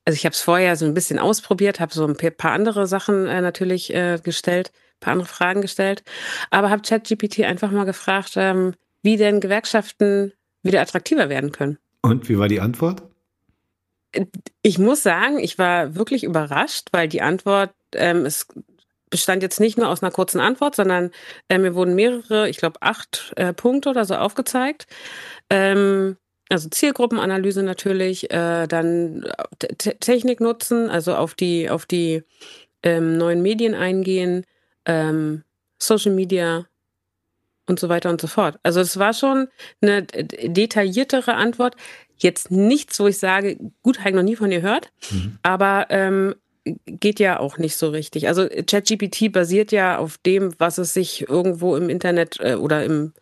also 0.05 0.17
ich 0.17 0.25
habe 0.25 0.35
es 0.35 0.41
vorher 0.41 0.77
so 0.77 0.85
ein 0.85 0.95
bisschen 0.95 1.19
ausprobiert, 1.19 1.81
habe 1.81 1.93
so 1.93 2.07
ein 2.07 2.17
paar 2.17 2.53
andere 2.53 2.87
Sachen 2.87 3.27
äh, 3.27 3.41
natürlich 3.41 3.95
äh, 3.95 4.19
gestellt, 4.23 4.73
paar 5.01 5.13
andere 5.13 5.29
Fragen 5.29 5.61
gestellt, 5.61 6.03
aber 6.51 6.71
habe 6.71 6.83
ChatGPT 6.83 7.41
einfach 7.41 7.71
mal 7.71 7.85
gefragt, 7.85 8.33
ähm, 8.37 8.75
wie 9.03 9.17
denn 9.17 9.41
Gewerkschaften 9.41 10.33
wieder 10.63 10.81
attraktiver 10.81 11.29
werden 11.29 11.53
können. 11.53 11.79
Und 12.03 12.29
wie 12.29 12.39
war 12.39 12.49
die 12.49 12.61
Antwort? 12.61 13.03
Ich 14.63 14.79
muss 14.79 15.03
sagen, 15.03 15.39
ich 15.39 15.59
war 15.59 15.95
wirklich 15.95 16.25
überrascht, 16.25 16.89
weil 16.93 17.09
die 17.09 17.23
Antwort, 17.23 17.71
ähm, 17.95 18.27
es 18.27 18.47
bestand 19.09 19.43
jetzt 19.43 19.61
nicht 19.61 19.79
nur 19.79 19.89
aus 19.89 20.03
einer 20.03 20.13
kurzen 20.13 20.41
Antwort, 20.41 20.75
sondern 20.75 21.11
äh, 21.49 21.59
mir 21.59 21.75
wurden 21.75 21.95
mehrere, 21.95 22.49
ich 22.49 22.57
glaube 22.57 22.81
acht 22.81 23.33
äh, 23.37 23.53
Punkte 23.53 23.91
oder 23.91 24.05
so 24.05 24.15
aufgezeigt. 24.15 24.87
Ähm, 25.51 26.17
also 26.53 26.69
Zielgruppenanalyse 26.69 27.63
natürlich, 27.63 28.31
äh, 28.31 28.67
dann 28.67 29.25
T 29.59 29.95
Technik 30.01 30.41
nutzen, 30.41 30.91
also 30.91 31.15
auf 31.15 31.35
die, 31.35 31.71
auf 31.71 31.87
die 31.87 32.23
ähm, 32.83 33.17
neuen 33.17 33.43
Medien 33.43 33.75
eingehen, 33.75 34.45
ähm, 34.85 35.45
Social 35.79 36.13
Media 36.13 36.67
und 37.67 37.81
so 37.81 37.89
weiter 37.89 38.11
und 38.11 38.21
so 38.21 38.27
fort. 38.27 38.59
Also 38.63 38.81
es 38.81 38.99
war 38.99 39.15
schon 39.15 39.49
eine 39.81 40.03
detailliertere 40.03 41.35
Antwort. 41.35 41.77
Jetzt 42.17 42.51
nichts, 42.51 43.01
wo 43.01 43.07
ich 43.07 43.19
sage, 43.19 43.59
gut, 43.83 44.01
habe 44.01 44.11
ich 44.11 44.15
noch 44.15 44.23
nie 44.23 44.37
von 44.37 44.53
ihr 44.53 44.61
gehört, 44.61 44.93
mhm. 45.11 45.39
aber 45.43 45.87
ähm, 45.89 46.35
geht 46.65 47.19
ja 47.19 47.41
auch 47.41 47.59
nicht 47.59 47.77
so 47.77 47.89
richtig. 47.89 48.29
Also 48.29 48.47
ChatGPT 48.47 49.33
basiert 49.33 49.73
ja 49.73 49.99
auf 49.99 50.19
dem, 50.19 50.55
was 50.59 50.79
es 50.79 50.95
sich 50.95 51.29
irgendwo 51.29 51.77
im 51.77 51.89
Internet 51.89 52.39
äh, 52.41 52.55
oder 52.55 52.85
im 52.85 53.13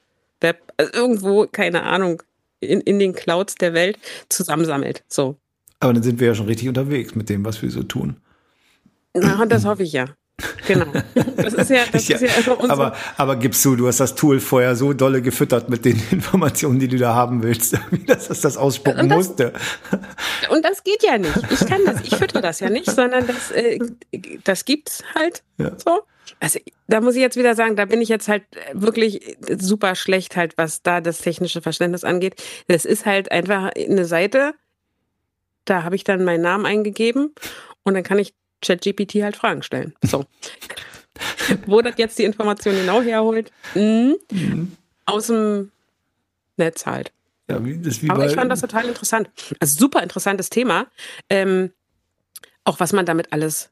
Web, 0.41 0.73
also 0.77 0.93
irgendwo, 0.93 1.47
keine 1.47 1.85
Ahnung, 1.85 2.23
in, 2.61 2.81
in 2.81 2.99
den 2.99 3.15
Clouds 3.15 3.57
der 3.57 3.75
Welt 3.75 3.99
zusammensammelt. 4.29 5.05
So. 5.09 5.37
Aber 5.81 5.93
dann 5.95 6.03
sind 6.03 6.21
wir 6.21 6.29
ja 6.29 6.35
schon 6.35 6.47
richtig 6.47 6.69
unterwegs 6.69 7.15
mit 7.15 7.29
dem, 7.29 7.45
was 7.45 7.63
wir 7.63 7.71
so 7.71 7.83
tun. 7.83 8.17
Na, 9.15 9.45
das 9.47 9.65
hoffe 9.65 9.83
ich 9.83 9.93
ja. 9.93 10.07
Genau. 10.67 10.87
Das 11.37 11.55
ist 11.55 11.71
ja, 11.71 11.83
das 11.91 12.09
ja, 12.09 12.17
ist 12.17 12.23
ja 12.23 12.31
also 12.37 12.61
aber, 12.69 12.95
aber 13.17 13.37
gibst 13.37 13.65
du, 13.65 13.77
du 13.77 13.89
hast 13.89 14.01
das 14.01 14.15
Tool 14.15 14.41
vorher 14.41 14.77
so 14.77 14.93
dolle 14.93 15.23
gefüttert 15.23 15.69
mit 15.69 15.85
den 15.85 16.01
Informationen, 16.11 16.79
die 16.79 16.89
du 16.89 16.97
da 16.97 17.15
haben 17.15 17.43
willst, 17.43 17.77
dass 18.07 18.29
das 18.29 18.41
das 18.41 18.57
ausspucken 18.57 19.09
das, 19.09 19.17
musste. 19.17 19.53
Und 20.51 20.65
das 20.65 20.83
geht 20.85 21.03
ja 21.03 21.19
nicht. 21.19 21.39
Ich 21.51 21.67
kann 21.67 21.85
das, 21.85 22.01
ich 22.03 22.15
fütter 22.17 22.41
das 22.41 22.61
ja 22.61 22.71
nicht, 22.71 22.91
sondern 22.91 23.27
das, 23.27 23.51
äh, 23.51 23.79
das 24.45 24.65
gibt's 24.65 25.03
halt 25.15 25.43
ja. 25.59 25.73
so. 25.77 26.03
Also 26.39 26.61
da 26.87 27.01
muss 27.01 27.15
ich 27.15 27.21
jetzt 27.21 27.37
wieder 27.37 27.55
sagen, 27.55 27.77
da 27.77 27.85
bin 27.85 28.01
ich 28.01 28.09
jetzt 28.09 28.29
halt 28.29 28.45
wirklich 28.73 29.37
super 29.59 29.95
schlecht 29.95 30.37
halt, 30.37 30.57
was 30.57 30.83
da 30.83 31.01
das 31.01 31.19
technische 31.19 31.63
Verständnis 31.63 32.05
angeht. 32.05 32.43
Das 32.69 32.85
ist 32.85 33.07
halt 33.07 33.33
einfach 33.33 33.71
eine 33.77 34.05
Seite, 34.05 34.55
da 35.65 35.83
habe 35.83 35.97
ich 35.97 36.05
dann 36.05 36.25
meinen 36.25 36.43
Namen 36.43 36.67
eingegeben 36.67 37.35
und 37.83 37.95
dann 37.95 38.03
kann 38.03 38.19
ich 38.19 38.35
ChatGPT 38.63 39.23
halt 39.23 39.37
Fragen 39.37 39.63
stellen. 39.63 39.95
So. 40.03 40.25
Wo 41.67 41.83
das 41.83 41.95
jetzt 41.97 42.19
die 42.19 42.25
Information 42.25 42.75
genau 42.75 43.03
herholt? 43.03 43.51
Mhm. 43.75 44.17
Mhm. 44.31 44.77
Aus 45.07 45.27
dem 45.27 45.73
Netz 46.57 46.87
halt. 46.87 47.13
Ja, 47.49 47.57
Aber 48.09 48.27
ich 48.27 48.35
fand 48.35 48.51
das 48.51 48.61
total 48.61 48.87
interessant. 48.87 49.29
Also 49.59 49.79
super 49.79 50.03
interessantes 50.03 50.51
Thema. 50.51 50.87
Ähm, 51.29 51.73
auch 52.65 52.79
was 52.79 52.93
man 52.93 53.07
damit 53.07 53.33
alles 53.33 53.71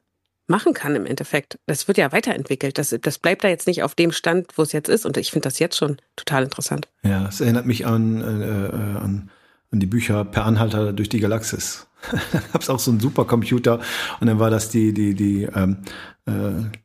machen 0.49 0.73
kann 0.73 0.95
im 0.95 1.05
Endeffekt. 1.05 1.59
Das 1.65 1.87
wird 1.87 1.97
ja 1.97 2.11
weiterentwickelt. 2.11 2.77
Das, 2.77 2.95
das 3.01 3.19
bleibt 3.19 3.43
da 3.43 3.47
jetzt 3.47 3.67
nicht 3.67 3.83
auf 3.83 3.95
dem 3.95 4.11
Stand, 4.11 4.57
wo 4.57 4.63
es 4.63 4.71
jetzt 4.71 4.89
ist. 4.89 5.05
Und 5.05 5.17
ich 5.17 5.31
finde 5.31 5.47
das 5.47 5.59
jetzt 5.59 5.77
schon 5.77 5.97
total 6.15 6.43
interessant. 6.43 6.87
Ja, 7.03 7.27
es 7.27 7.41
erinnert 7.41 7.65
mich 7.65 7.85
an, 7.85 8.21
äh, 8.21 8.67
äh 8.67 8.97
an, 8.99 9.29
an 9.71 9.79
die 9.79 9.85
Bücher 9.85 10.25
Per 10.25 10.45
Anhalter 10.45 10.93
durch 10.93 11.09
die 11.09 11.19
Galaxis. 11.19 11.87
da 12.31 12.39
gab 12.51 12.61
es 12.61 12.69
auch 12.69 12.79
so 12.79 12.91
einen 12.91 12.99
Supercomputer 12.99 13.79
und 14.19 14.27
dann 14.27 14.39
war 14.39 14.49
das 14.49 14.69
die, 14.69 14.93
die, 14.93 15.13
die, 15.13 15.43
ähm, 15.43 15.77
äh, 16.18 16.18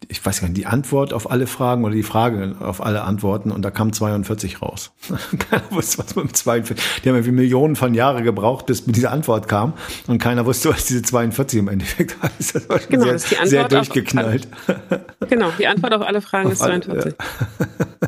ich 0.09 0.25
weiß 0.25 0.41
gar 0.41 0.49
nicht, 0.49 0.57
die 0.57 0.67
Antwort 0.67 1.13
auf 1.13 1.31
alle 1.31 1.47
Fragen 1.47 1.85
oder 1.85 1.95
die 1.95 2.03
Frage 2.03 2.57
auf 2.61 2.85
alle 2.85 3.03
Antworten 3.03 3.51
und 3.51 3.63
da 3.63 3.71
kam 3.71 3.93
42 3.93 4.63
raus. 4.63 4.93
keiner 5.51 5.63
wusste, 5.71 5.99
was 5.99 6.17
mit 6.17 6.37
42, 6.37 7.03
die 7.03 7.09
haben 7.09 7.17
irgendwie 7.17 7.33
Millionen 7.33 7.77
von 7.77 7.95
Jahren 7.95 8.25
gebraucht, 8.25 8.67
bis 8.67 8.85
diese 8.85 9.11
Antwort 9.11 9.49
kam 9.49 9.75
und 10.07 10.19
keiner 10.19 10.47
wusste, 10.47 10.71
was 10.71 10.87
diese 10.87 11.03
42 11.03 11.59
im 11.59 11.69
Endeffekt 11.69 12.17
heißt. 12.23 12.55
Das 12.55 12.69
war 12.69 12.81
schon 12.81 12.91
genau, 12.91 13.05
sehr, 13.05 13.13
das 13.13 13.25
ist 13.25 13.31
die 13.31 13.37
Antwort 13.37 13.51
sehr 13.51 13.69
durchgeknallt. 13.69 14.49
Auf, 14.69 15.29
genau, 15.29 15.51
die 15.59 15.67
Antwort 15.67 15.95
auf 15.95 16.03
alle 16.03 16.21
Fragen 16.21 16.47
auf 16.47 16.53
ist 16.53 16.59
42. 16.61 17.15
Alle, 17.15 17.15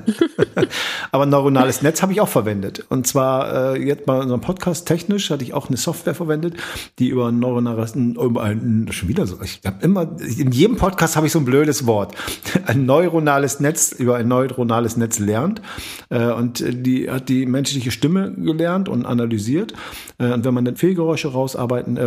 Aber 1.13 1.27
neuronales 1.27 1.83
Netz 1.83 2.03
habe 2.03 2.13
ich 2.13 2.21
auch 2.21 2.29
verwendet 2.29 2.85
und 2.89 3.07
zwar 3.07 3.75
äh, 3.75 3.83
jetzt 3.83 4.07
bei 4.07 4.19
unserem 4.19 4.41
Podcast 4.41 4.87
technisch 4.87 5.31
hatte 5.31 5.45
ich 5.45 5.55
auch 5.55 5.69
eine 5.69 5.77
Software 5.77 6.15
verwendet, 6.15 6.55
die 6.99 7.09
über 7.09 7.33
neuronales, 7.33 7.93
schon 7.93 9.09
wieder 9.09 9.27
so, 9.27 9.41
ich 9.43 9.61
habe 9.65 9.85
immer, 9.85 10.09
in 10.21 10.53
jedem 10.53 10.77
Podcast 10.77 11.17
habe 11.17 11.26
ich 11.27 11.33
so 11.33 11.39
ein 11.39 11.45
blödes 11.45 11.87
Wort. 11.87 12.15
Ein 12.67 12.87
neuronales 12.87 13.61
Netz 13.61 13.93
über 13.93 14.17
ein 14.17 14.29
neuronales 14.29 14.97
Netz 14.97 15.19
lernt 15.19 15.63
äh, 16.09 16.27
und 16.27 16.65
die 16.67 17.11
hat 17.11 17.29
die 17.29 17.47
menschliche 17.47 17.91
Stimme 17.91 18.33
gelernt 18.33 18.89
und 18.89 19.07
analysiert. 19.07 19.73
Äh, 20.19 20.33
und 20.33 20.45
wenn 20.45 20.55
man 20.55 20.65
dann 20.65 20.77
Fehlgeräusche 20.77 21.29
rausarbeiten, 21.29 21.97
äh, 21.97 22.05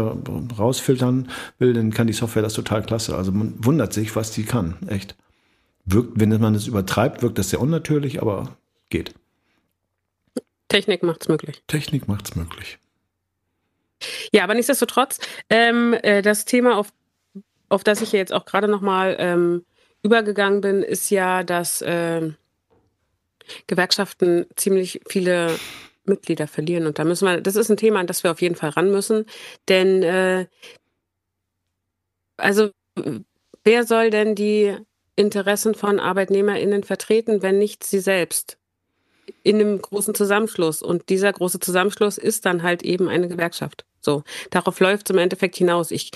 rausfiltern 0.57 1.29
will, 1.59 1.73
dann 1.73 1.91
kann 1.91 2.07
die 2.07 2.13
Software 2.13 2.41
das 2.41 2.53
total 2.53 2.83
klasse. 2.83 3.15
Also 3.15 3.31
man 3.31 3.53
wundert 3.59 3.93
sich, 3.93 4.15
was 4.15 4.31
die 4.31 4.43
kann. 4.43 4.75
Echt. 4.87 5.15
Wirkt, 5.85 6.19
wenn 6.19 6.29
man 6.39 6.55
es 6.55 6.67
übertreibt, 6.67 7.21
wirkt 7.21 7.37
das 7.37 7.49
sehr 7.49 7.61
unnatürlich, 7.61 8.21
aber 8.21 8.57
geht. 8.89 9.13
Technik 10.67 11.03
macht's 11.03 11.27
möglich. 11.27 11.63
Technik 11.67 12.07
macht's 12.07 12.35
möglich. 12.35 12.77
Ja, 14.31 14.43
aber 14.43 14.53
nichtsdestotrotz, 14.53 15.19
ähm, 15.49 15.93
äh, 16.03 16.21
das 16.21 16.45
Thema, 16.45 16.77
auf, 16.77 16.93
auf 17.69 17.83
das 17.83 18.01
ich 18.01 18.11
jetzt 18.11 18.33
auch 18.33 18.45
gerade 18.45 18.67
nochmal 18.67 19.15
ähm, 19.19 19.65
übergegangen 20.03 20.61
bin, 20.61 20.83
ist 20.83 21.09
ja, 21.09 21.43
dass 21.43 21.81
äh, 21.81 22.31
Gewerkschaften 23.67 24.45
ziemlich 24.55 25.01
viele 25.07 25.55
Mitglieder 26.05 26.47
verlieren. 26.47 26.87
Und 26.87 26.99
da 26.99 27.03
müssen 27.03 27.27
wir, 27.27 27.41
das 27.41 27.55
ist 27.55 27.69
ein 27.69 27.77
Thema, 27.77 27.99
an 27.99 28.07
das 28.07 28.23
wir 28.23 28.31
auf 28.31 28.41
jeden 28.41 28.55
Fall 28.55 28.69
ran 28.69 28.91
müssen. 28.91 29.25
Denn 29.67 30.03
äh, 30.03 30.47
also 32.37 32.69
wer 33.63 33.85
soll 33.85 34.09
denn 34.09 34.35
die 34.35 34.75
Interessen 35.15 35.75
von 35.75 35.99
ArbeitnehmerInnen 35.99 36.83
vertreten, 36.83 37.41
wenn 37.41 37.59
nicht 37.59 37.83
sie 37.83 37.99
selbst? 37.99 38.59
in 39.43 39.59
einem 39.59 39.81
großen 39.81 40.15
Zusammenschluss. 40.15 40.81
Und 40.81 41.09
dieser 41.09 41.31
große 41.31 41.59
Zusammenschluss 41.59 42.17
ist 42.17 42.45
dann 42.45 42.63
halt 42.63 42.83
eben 42.83 43.07
eine 43.07 43.27
Gewerkschaft. 43.27 43.85
So, 44.01 44.23
darauf 44.49 44.79
läuft 44.79 45.09
es 45.09 45.13
im 45.13 45.19
Endeffekt 45.19 45.55
hinaus. 45.55 45.91
Ich 45.91 46.11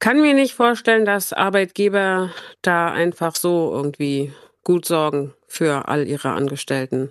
kann 0.00 0.20
mir 0.20 0.34
nicht 0.34 0.54
vorstellen, 0.54 1.04
dass 1.04 1.32
Arbeitgeber 1.32 2.30
da 2.62 2.90
einfach 2.90 3.36
so 3.36 3.70
irgendwie 3.72 4.32
gut 4.64 4.86
sorgen 4.86 5.32
für 5.46 5.88
all 5.88 6.06
ihre 6.06 6.30
Angestellten. 6.30 7.10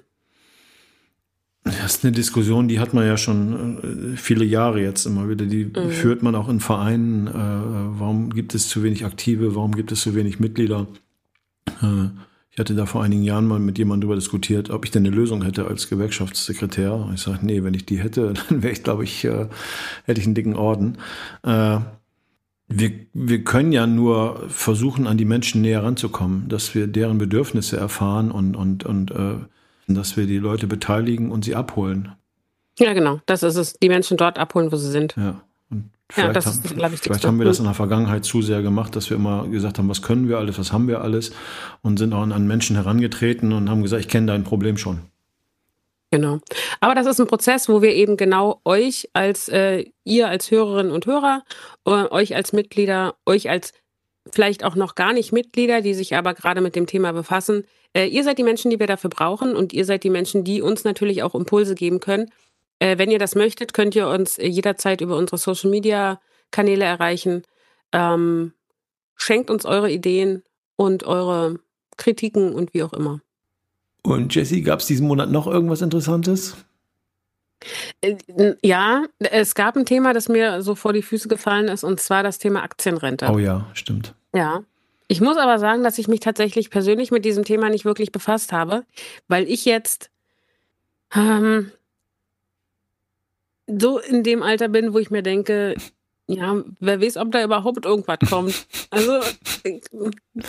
Das 1.64 1.98
ist 1.98 2.06
eine 2.06 2.14
Diskussion, 2.14 2.68
die 2.68 2.80
hat 2.80 2.94
man 2.94 3.06
ja 3.06 3.18
schon 3.18 4.14
äh, 4.14 4.18
viele 4.18 4.46
Jahre 4.46 4.82
jetzt 4.82 5.06
immer 5.06 5.30
wieder. 5.30 5.46
Die 5.46 5.66
mhm. 5.66 5.92
führt 5.92 6.24
man 6.24 6.34
auch 6.36 6.50
in 6.50 6.60
Vereinen. 6.60 7.28
Äh, 7.28 7.32
warum 7.34 8.32
gibt 8.32 8.56
es 8.56 8.70
zu 8.70 8.82
wenig 8.82 9.06
Aktive? 9.06 9.56
Warum 9.56 9.76
gibt 9.76 9.92
es 9.92 10.02
zu 10.02 10.16
wenig 10.16 10.40
Mitglieder? 10.40 10.88
Äh, 11.82 12.10
ich 12.52 12.58
hatte 12.58 12.76
da 12.76 12.86
vor 12.86 13.04
einigen 13.04 13.24
Jahren 13.24 13.46
mal 13.46 13.60
mit 13.60 13.78
jemandem 13.78 14.10
darüber 14.10 14.20
diskutiert, 14.20 14.70
ob 14.70 14.84
ich 14.86 14.92
denn 14.92 15.06
eine 15.06 15.16
Lösung 15.16 15.44
hätte 15.44 15.68
als 15.68 15.90
Gewerkschaftssekretär. 15.90 17.10
Ich 17.14 17.22
sage, 17.22 17.40
nee, 17.42 17.64
wenn 17.64 17.74
ich 17.74 17.86
die 17.86 18.00
hätte, 18.00 18.34
dann 18.50 18.64
wäre 18.64 18.74
ich, 18.74 18.84
glaube 18.84 19.04
ich, 19.04 19.24
hätte 19.24 19.50
ich 20.08 20.26
einen 20.26 20.36
dicken 20.36 20.56
Orden. 20.56 20.98
Wir, 22.70 22.92
wir 23.14 23.44
können 23.44 23.72
ja 23.72 23.88
nur 23.88 24.48
versuchen, 24.48 25.08
an 25.08 25.18
die 25.18 25.26
Menschen 25.26 25.62
näher 25.62 25.84
ranzukommen, 25.84 26.48
dass 26.50 26.76
wir 26.76 26.88
deren 26.88 27.18
Bedürfnisse 27.18 27.78
erfahren 27.78 28.32
und, 28.32 28.56
und, 28.56 28.86
und 28.86 29.12
äh, 29.12 29.36
dass 29.88 30.16
wir 30.16 30.28
die 30.28 30.38
Leute 30.38 30.68
beteiligen 30.68 31.32
und 31.32 31.44
sie 31.44 31.56
abholen. 31.56 32.14
Ja, 32.78 32.94
genau. 32.94 33.22
Das 33.26 33.44
ist 33.44 33.56
es. 33.56 33.74
Die 33.74 33.90
Menschen 33.90 34.18
dort 34.18 34.38
abholen, 34.38 34.72
wo 34.72 34.76
sie 34.78 34.92
sind. 34.92 35.16
Ja. 35.18 35.42
Vielleicht, 36.12 36.44
ja, 36.44 36.44
haben, 36.44 36.98
vielleicht 36.98 37.26
haben 37.26 37.38
wir 37.38 37.46
das 37.46 37.60
in 37.60 37.66
der 37.66 37.76
Vergangenheit 37.76 38.26
zu 38.26 38.42
sehr 38.42 38.64
gemacht, 38.64 38.96
dass 38.96 39.12
wir 39.12 39.18
immer 39.18 39.48
gesagt 39.48 39.78
haben, 39.78 39.90
was 39.90 40.02
können 40.02 40.28
wir 40.28 40.40
alles, 40.40 40.58
was 40.58 40.74
haben 40.74 40.88
wir 40.88 41.02
alles 41.02 41.32
und 41.84 42.00
sind 42.00 42.14
auch 42.14 42.24
an 42.24 42.48
Menschen 42.48 42.76
herangetreten 42.76 43.54
und 43.54 43.70
haben 43.70 43.84
gesagt, 43.84 44.02
ich 44.02 44.08
kenne 44.08 44.26
dein 44.26 44.44
Problem 44.44 44.78
schon. 44.78 45.02
Genau. 46.12 46.40
Aber 46.80 46.96
das 46.96 47.06
ist 47.06 47.20
ein 47.20 47.28
Prozess, 47.28 47.70
wo 47.70 47.82
wir 47.82 47.94
eben 47.94 48.18
genau 48.18 48.62
euch 48.66 49.10
als 49.14 49.48
äh, 49.50 49.86
ihr 50.04 50.28
als 50.28 50.50
Hörerinnen 50.50 50.92
und 50.92 51.06
Hörer, 51.06 51.44
äh, 51.86 51.92
euch 51.92 52.36
als 52.36 52.52
Mitglieder, 52.52 53.16
euch 53.28 53.50
als 53.50 53.74
vielleicht 54.32 54.64
auch 54.64 54.76
noch 54.76 54.96
gar 54.96 55.14
nicht 55.14 55.32
Mitglieder, 55.32 55.82
die 55.82 55.94
sich 55.94 56.16
aber 56.16 56.34
gerade 56.34 56.62
mit 56.62 56.76
dem 56.76 56.88
Thema 56.88 57.14
befassen, 57.14 57.66
äh, 57.96 58.08
ihr 58.08 58.24
seid 58.24 58.38
die 58.38 58.44
Menschen, 58.44 58.72
die 58.72 58.80
wir 58.80 58.88
dafür 58.88 59.10
brauchen 59.10 59.56
und 59.56 59.72
ihr 59.74 59.86
seid 59.86 60.04
die 60.04 60.10
Menschen, 60.10 60.44
die 60.44 60.62
uns 60.62 60.84
natürlich 60.84 61.22
auch 61.24 61.36
Impulse 61.36 61.76
geben 61.76 62.00
können, 62.00 62.32
äh, 62.80 62.98
wenn 62.98 63.12
ihr 63.12 63.20
das 63.20 63.36
möchtet, 63.36 63.74
könnt 63.74 63.96
ihr 63.96 64.08
uns 64.08 64.38
jederzeit 64.38 65.02
über 65.02 65.16
unsere 65.18 65.38
Social 65.38 65.70
Media 65.70 66.20
Kanäle 66.52 66.86
erreichen. 66.86 67.44
Ähm, 67.92 68.54
schenkt 69.16 69.50
uns 69.50 69.66
eure 69.66 69.92
Ideen 69.92 70.44
und 70.76 71.04
eure 71.04 71.60
Kritiken 71.98 72.54
und 72.54 72.74
wie 72.74 72.84
auch 72.84 72.94
immer. 72.94 73.22
Und 74.02 74.34
Jesse, 74.34 74.62
gab 74.62 74.80
es 74.80 74.88
diesen 74.88 75.08
Monat 75.08 75.30
noch 75.30 75.48
irgendwas 75.48 75.82
Interessantes? 75.82 76.56
Äh, 78.02 78.16
ja, 78.64 79.04
es 79.20 79.56
gab 79.56 79.76
ein 79.76 79.86
Thema, 79.86 80.14
das 80.14 80.30
mir 80.30 80.62
so 80.62 80.76
vor 80.76 80.94
die 80.94 81.02
Füße 81.02 81.28
gefallen 81.28 81.68
ist, 81.68 81.84
und 81.84 82.00
zwar 82.00 82.24
das 82.24 82.40
Thema 82.40 82.64
Aktienrente. 82.64 83.30
Oh 83.32 83.40
ja, 83.40 83.68
stimmt. 83.74 84.14
Ja. 84.34 84.64
Ich 85.08 85.22
muss 85.22 85.38
aber 85.38 85.58
sagen, 85.58 85.84
dass 85.84 85.98
ich 85.98 86.08
mich 86.08 86.20
tatsächlich 86.20 86.70
persönlich 86.70 87.10
mit 87.10 87.26
diesem 87.26 87.44
Thema 87.44 87.70
nicht 87.70 87.84
wirklich 87.84 88.12
befasst 88.12 88.52
habe, 88.52 88.86
weil 89.28 89.50
ich 89.50 89.66
jetzt 89.66 90.12
ähm, 91.16 91.72
so 93.68 93.98
in 94.00 94.24
dem 94.24 94.44
Alter 94.44 94.68
bin, 94.68 94.94
wo 94.94 95.00
ich 95.00 95.10
mir 95.10 95.24
denke, 95.24 95.76
ja, 96.30 96.64
wer 96.80 97.02
weiß, 97.02 97.18
ob 97.18 97.32
da 97.32 97.44
überhaupt 97.44 97.86
irgendwas 97.86 98.20
kommt. 98.30 98.68
Also, 98.92 99.20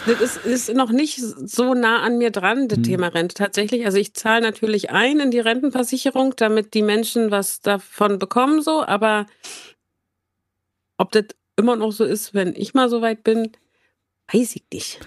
das 0.07 0.37
ist, 0.37 0.47
ist 0.47 0.75
noch 0.75 0.91
nicht 0.91 1.21
so 1.21 1.75
nah 1.75 2.01
an 2.01 2.17
mir 2.17 2.31
dran, 2.31 2.69
das 2.69 2.79
hm. 2.79 2.85
Thema 2.85 3.09
Rente 3.09 3.35
tatsächlich. 3.35 3.85
Also, 3.85 3.99
ich 3.99 4.15
zahle 4.15 4.41
natürlich 4.41 4.91
ein 4.91 5.21
in 5.21 5.31
die 5.31 5.41
Rentenversicherung, 5.41 6.35
damit 6.37 6.73
die 6.75 6.83
Menschen 6.83 7.31
was 7.31 7.61
davon 7.61 8.19
bekommen, 8.19 8.63
so, 8.63 8.83
aber 8.83 9.27
ob 10.97 11.13
das 11.13 11.25
immer 11.57 11.77
noch 11.77 11.93
so 11.93 12.05
ist, 12.05 12.35
wenn 12.35 12.55
ich 12.57 12.73
mal 12.75 12.89
so 12.89 13.03
weit 13.03 13.25
bin, 13.25 13.53
weiß 14.33 14.57
ich 14.57 14.65
nicht. 14.73 15.01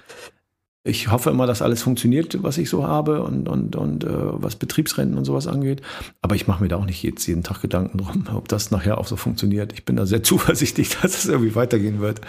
Ich 0.86 1.10
hoffe 1.10 1.30
immer, 1.30 1.48
dass 1.48 1.62
alles 1.62 1.82
funktioniert, 1.82 2.44
was 2.44 2.58
ich 2.58 2.70
so 2.70 2.86
habe 2.86 3.24
und, 3.24 3.48
und, 3.48 3.78
und 3.78 4.04
äh, 4.04 4.10
was 4.10 4.58
Betriebsrenten 4.58 5.18
und 5.18 5.24
sowas 5.24 5.48
angeht. 5.48 5.82
Aber 6.22 6.36
ich 6.36 6.46
mache 6.46 6.62
mir 6.62 6.68
da 6.68 6.76
auch 6.76 6.86
nicht 6.86 7.02
jetzt 7.04 7.26
jeden 7.26 7.42
Tag 7.42 7.62
Gedanken 7.62 8.00
drum, 8.00 8.28
ob 8.36 8.50
das 8.50 8.70
nachher 8.70 8.98
auch 8.98 9.08
so 9.08 9.16
funktioniert. 9.16 9.72
Ich 9.72 9.86
bin 9.86 9.96
da 9.96 10.06
sehr 10.06 10.24
zuversichtlich, 10.24 10.90
dass 10.90 11.18
es 11.18 11.26
irgendwie 11.26 11.56
weitergehen 11.56 12.02
wird. 12.02 12.20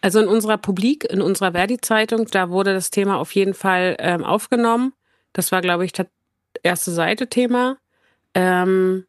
Also 0.00 0.20
in 0.20 0.28
unserer 0.28 0.56
Publik, 0.56 1.04
in 1.04 1.20
unserer 1.20 1.52
Verdi-Zeitung, 1.52 2.26
da 2.30 2.50
wurde 2.50 2.74
das 2.74 2.90
Thema 2.90 3.18
auf 3.18 3.32
jeden 3.34 3.54
Fall 3.54 3.96
ähm, 3.98 4.24
aufgenommen. 4.24 4.92
Das 5.32 5.50
war, 5.50 5.62
glaube 5.62 5.84
ich, 5.84 5.92
das 5.92 6.06
erste 6.62 6.92
Seite-Thema. 6.92 7.76
Ähm, 8.34 9.04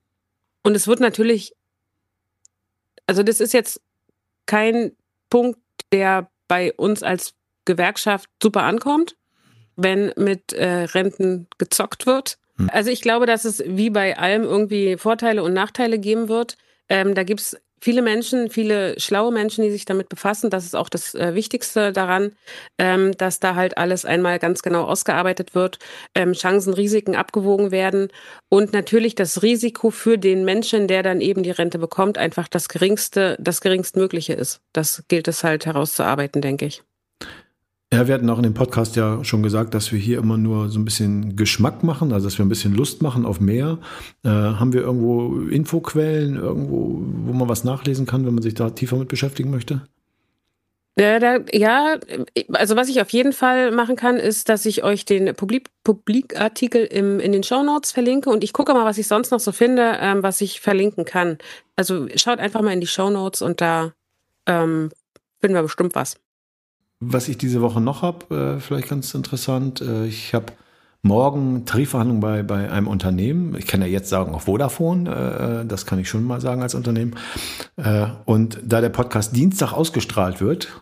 und 0.64 0.76
es 0.76 0.88
wird 0.88 1.00
natürlich, 1.00 1.54
also 3.06 3.22
das 3.22 3.40
ist 3.40 3.54
jetzt 3.54 3.80
kein 4.46 4.94
Punkt, 5.30 5.60
der 5.92 6.30
bei 6.48 6.74
uns 6.74 7.04
als 7.04 7.36
Gewerkschaft 7.66 8.30
super 8.42 8.64
ankommt, 8.64 9.16
wenn 9.76 10.14
mit 10.18 10.54
äh, 10.54 10.84
Renten 10.84 11.48
gezockt 11.58 12.06
wird. 12.06 12.38
Hm. 12.58 12.70
Also 12.72 12.90
ich 12.90 13.02
glaube, 13.02 13.26
dass 13.26 13.46
es 13.46 13.64
wie 13.66 13.90
bei 13.90 14.18
allem 14.18 14.44
irgendwie 14.44 14.98
Vorteile 14.98 15.44
und 15.44 15.54
Nachteile 15.54 16.00
geben 16.00 16.30
wird. 16.30 16.58
Ähm, 16.90 17.16
da 17.16 17.24
gibt 17.24 17.42
es 17.42 17.58
viele 17.84 18.02
Menschen, 18.02 18.50
viele 18.50 18.98
schlaue 19.00 19.34
Menschen, 19.34 19.64
die 19.64 19.72
sich 19.72 19.84
damit 19.84 20.08
befassen. 20.08 20.50
Das 20.50 20.64
ist 20.64 20.76
auch 20.76 20.88
das 20.88 21.16
äh, 21.16 21.36
Wichtigste 21.36 21.92
daran, 21.92 22.32
ähm, 22.78 23.12
dass 23.18 23.40
da 23.42 23.56
halt 23.56 23.78
alles 23.78 24.06
einmal 24.06 24.40
ganz 24.40 24.62
genau 24.62 24.86
ausgearbeitet 24.86 25.54
wird, 25.54 25.80
ähm, 26.16 26.32
Chancen, 26.32 26.74
Risiken 26.74 27.16
abgewogen 27.16 27.72
werden 27.72 28.08
und 28.50 28.72
natürlich 28.72 29.16
das 29.16 29.44
Risiko 29.44 29.90
für 29.90 30.18
den 30.18 30.46
Menschen, 30.46 30.88
der 30.88 31.04
dann 31.04 31.20
eben 31.20 31.44
die 31.44 31.52
Rente 31.52 31.78
bekommt, 31.78 32.18
einfach 32.18 32.48
das 32.48 32.70
geringste, 32.70 33.36
das 33.40 33.60
geringstmögliche 33.60 34.34
ist. 34.34 34.62
Das 34.72 35.04
gilt 35.10 35.28
es 35.28 35.44
halt 35.44 35.66
herauszuarbeiten, 35.66 36.42
denke 36.42 36.66
ich. 36.66 36.84
Ja, 37.94 38.08
wir 38.08 38.16
hatten 38.16 38.30
auch 38.32 38.38
in 38.38 38.44
dem 38.44 38.56
Podcast 38.56 38.96
ja 38.96 39.24
schon 39.24 39.44
gesagt, 39.44 39.76
dass 39.76 39.92
wir 39.92 40.00
hier 40.00 40.18
immer 40.18 40.36
nur 40.36 40.70
so 40.70 40.80
ein 40.80 40.86
bisschen 40.86 41.36
Geschmack 41.36 41.84
machen, 41.84 42.12
also 42.12 42.26
dass 42.26 42.40
wir 42.40 42.44
ein 42.44 42.50
bisschen 42.50 42.74
Lust 42.74 43.04
machen 43.04 43.24
auf 43.24 43.40
mehr. 43.40 43.78
Äh, 44.24 44.30
haben 44.30 44.74
wir 44.74 44.82
irgendwo 44.82 45.42
Infoquellen, 45.42 46.38
irgendwo, 46.38 47.04
wo 47.04 47.34
man 47.34 47.48
was 47.48 47.64
nachlesen 47.64 48.08
kann, 48.08 48.26
wenn 48.26 48.34
man 48.34 48.42
sich 48.42 48.56
da 48.56 48.72
tiefer 48.72 48.98
mit 48.98 49.10
beschäftigen 49.10 49.52
möchte? 49.52 49.88
Ja, 50.98 51.20
da, 51.20 51.38
ja, 51.52 52.00
also 52.54 52.76
was 52.76 52.90
ich 52.90 53.00
auf 53.00 53.10
jeden 53.12 53.32
Fall 53.32 53.70
machen 53.70 53.96
kann, 53.96 54.18
ist, 54.18 54.50
dass 54.50 54.66
ich 54.66 54.84
euch 54.84 55.06
den 55.06 55.36
Publik 55.36 55.70
Publikartikel 55.84 56.86
im, 56.86 57.20
in 57.20 57.32
den 57.32 57.44
Show 57.44 57.62
Notes 57.62 57.92
verlinke 57.92 58.32
und 58.32 58.44
ich 58.44 58.54
gucke 58.54 58.74
mal, 58.74 58.86
was 58.86 58.98
ich 58.98 59.08
sonst 59.08 59.30
noch 59.30 59.40
so 59.40 59.52
finde, 59.52 60.00
ähm, 60.00 60.24
was 60.24 60.42
ich 60.42 60.62
verlinken 60.62 61.06
kann. 61.06 61.38
Also 61.76 62.08
schaut 62.16 62.40
einfach 62.40 62.64
mal 62.64 62.74
in 62.74 62.82
die 62.82 62.88
Show 62.88 63.12
Notes 63.12 63.44
und 63.44 63.62
da 63.62 63.94
ähm, 64.48 64.90
finden 65.40 65.54
wir 65.54 65.62
bestimmt 65.62 65.94
was. 65.94 66.16
Was 67.12 67.30
ich 67.30 67.38
diese 67.38 67.62
Woche 67.62 67.82
noch 67.82 68.02
habe, 68.02 68.56
äh, 68.58 68.60
vielleicht 68.60 68.90
ganz 68.90 69.14
interessant, 69.14 69.82
äh, 69.82 70.06
ich 70.06 70.34
habe 70.34 70.54
morgen 71.04 71.66
Tarifverhandlungen 71.66 72.22
bei, 72.22 72.44
bei 72.44 72.72
einem 72.72 72.88
Unternehmen. 72.88 73.56
Ich 73.56 73.68
kann 73.68 73.82
ja 73.82 73.88
jetzt 73.88 74.10
sagen, 74.10 74.34
auch 74.34 74.42
Vodafone, 74.42 75.10
äh, 75.10 75.62
äh, 75.62 75.66
das 75.66 75.86
kann 75.86 76.00
ich 76.00 76.10
schon 76.10 76.24
mal 76.24 76.42
sagen 76.42 76.62
als 76.62 76.76
Unternehmen. 76.76 77.16
Äh, 77.76 78.08
und 78.26 78.60
da 78.64 78.82
der 78.82 78.90
Podcast 78.90 79.36
Dienstag 79.36 79.74
ausgestrahlt 79.74 80.40
wird, 80.40 80.82